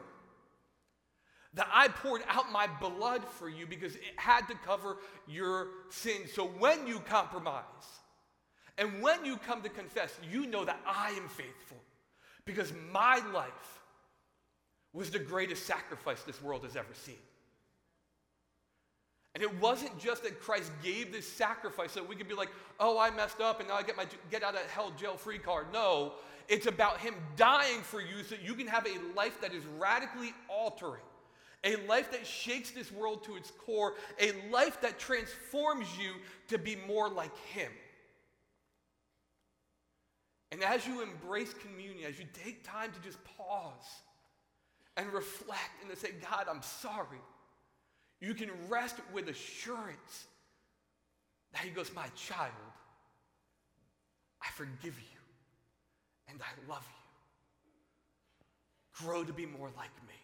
that 1.55 1.67
I 1.73 1.88
poured 1.88 2.21
out 2.27 2.51
my 2.51 2.67
blood 2.80 3.23
for 3.25 3.49
you 3.49 3.65
because 3.65 3.95
it 3.95 4.01
had 4.17 4.47
to 4.47 4.55
cover 4.65 4.97
your 5.27 5.67
sins. 5.89 6.32
So 6.34 6.45
when 6.45 6.86
you 6.86 6.99
compromise 6.99 7.63
and 8.77 9.01
when 9.01 9.25
you 9.25 9.38
come 9.38 9.63
to 9.63 9.69
confess, 9.69 10.17
you 10.32 10.45
know 10.45 10.63
that 10.65 10.80
I 10.86 11.09
am 11.11 11.27
faithful 11.27 11.77
because 12.45 12.71
my 12.91 13.19
life 13.34 13.78
was 14.93 15.09
the 15.11 15.19
greatest 15.19 15.65
sacrifice 15.65 16.23
this 16.23 16.41
world 16.41 16.63
has 16.63 16.75
ever 16.75 16.93
seen. 16.93 17.15
And 19.35 19.43
it 19.43 19.61
wasn't 19.61 19.97
just 19.99 20.23
that 20.23 20.41
Christ 20.41 20.71
gave 20.83 21.11
this 21.11 21.31
sacrifice 21.31 21.91
so 21.91 22.03
we 22.03 22.15
could 22.15 22.27
be 22.27 22.33
like, 22.33 22.49
oh, 22.79 22.97
I 22.97 23.11
messed 23.11 23.39
up 23.39 23.59
and 23.59 23.69
now 23.69 23.75
I 23.75 23.83
get 23.83 23.95
my 23.95 24.05
get 24.31 24.43
out 24.43 24.55
of 24.55 24.61
hell 24.71 24.91
jail 24.97 25.17
free 25.17 25.37
card. 25.37 25.67
No, 25.71 26.13
it's 26.47 26.65
about 26.65 26.99
Him 26.99 27.13
dying 27.35 27.81
for 27.81 28.01
you 28.01 28.23
so 28.27 28.35
you 28.43 28.55
can 28.55 28.67
have 28.67 28.87
a 28.87 29.15
life 29.15 29.39
that 29.41 29.53
is 29.53 29.63
radically 29.77 30.33
altering, 30.47 31.03
a 31.63 31.75
life 31.87 32.11
that 32.11 32.25
shakes 32.25 32.71
this 32.71 32.91
world 32.91 33.23
to 33.25 33.35
its 33.35 33.51
core, 33.51 33.93
a 34.19 34.33
life 34.51 34.81
that 34.81 34.97
transforms 34.97 35.87
you 35.97 36.13
to 36.47 36.57
be 36.57 36.75
more 36.87 37.07
like 37.07 37.37
Him. 37.53 37.71
And 40.51 40.63
as 40.63 40.87
you 40.87 41.03
embrace 41.03 41.53
communion, 41.53 42.09
as 42.09 42.17
you 42.17 42.25
take 42.43 42.63
time 42.63 42.91
to 42.91 42.99
just 43.07 43.19
pause 43.37 43.85
and 44.99 45.13
reflect 45.13 45.81
and 45.81 45.89
to 45.89 45.95
say, 45.95 46.11
God, 46.21 46.47
I'm 46.49 46.61
sorry. 46.61 47.21
You 48.19 48.33
can 48.33 48.49
rest 48.67 48.97
with 49.13 49.29
assurance 49.29 50.27
that 51.53 51.61
He 51.61 51.69
goes, 51.69 51.93
My 51.95 52.07
child, 52.15 52.51
I 54.41 54.47
forgive 54.55 54.99
you 54.99 55.19
and 56.27 56.39
I 56.41 56.69
love 56.69 56.85
you. 58.99 59.05
Grow 59.05 59.23
to 59.23 59.31
be 59.31 59.45
more 59.45 59.69
like 59.77 59.95
me. 60.07 60.15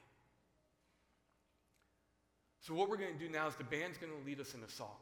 So, 2.59 2.73
what 2.73 2.89
we're 2.89 2.97
going 2.97 3.13
to 3.13 3.19
do 3.19 3.29
now 3.29 3.47
is 3.47 3.55
the 3.55 3.63
band's 3.63 3.97
going 3.97 4.11
to 4.11 4.25
lead 4.25 4.41
us 4.41 4.53
in 4.53 4.61
a 4.61 4.69
song. 4.69 4.97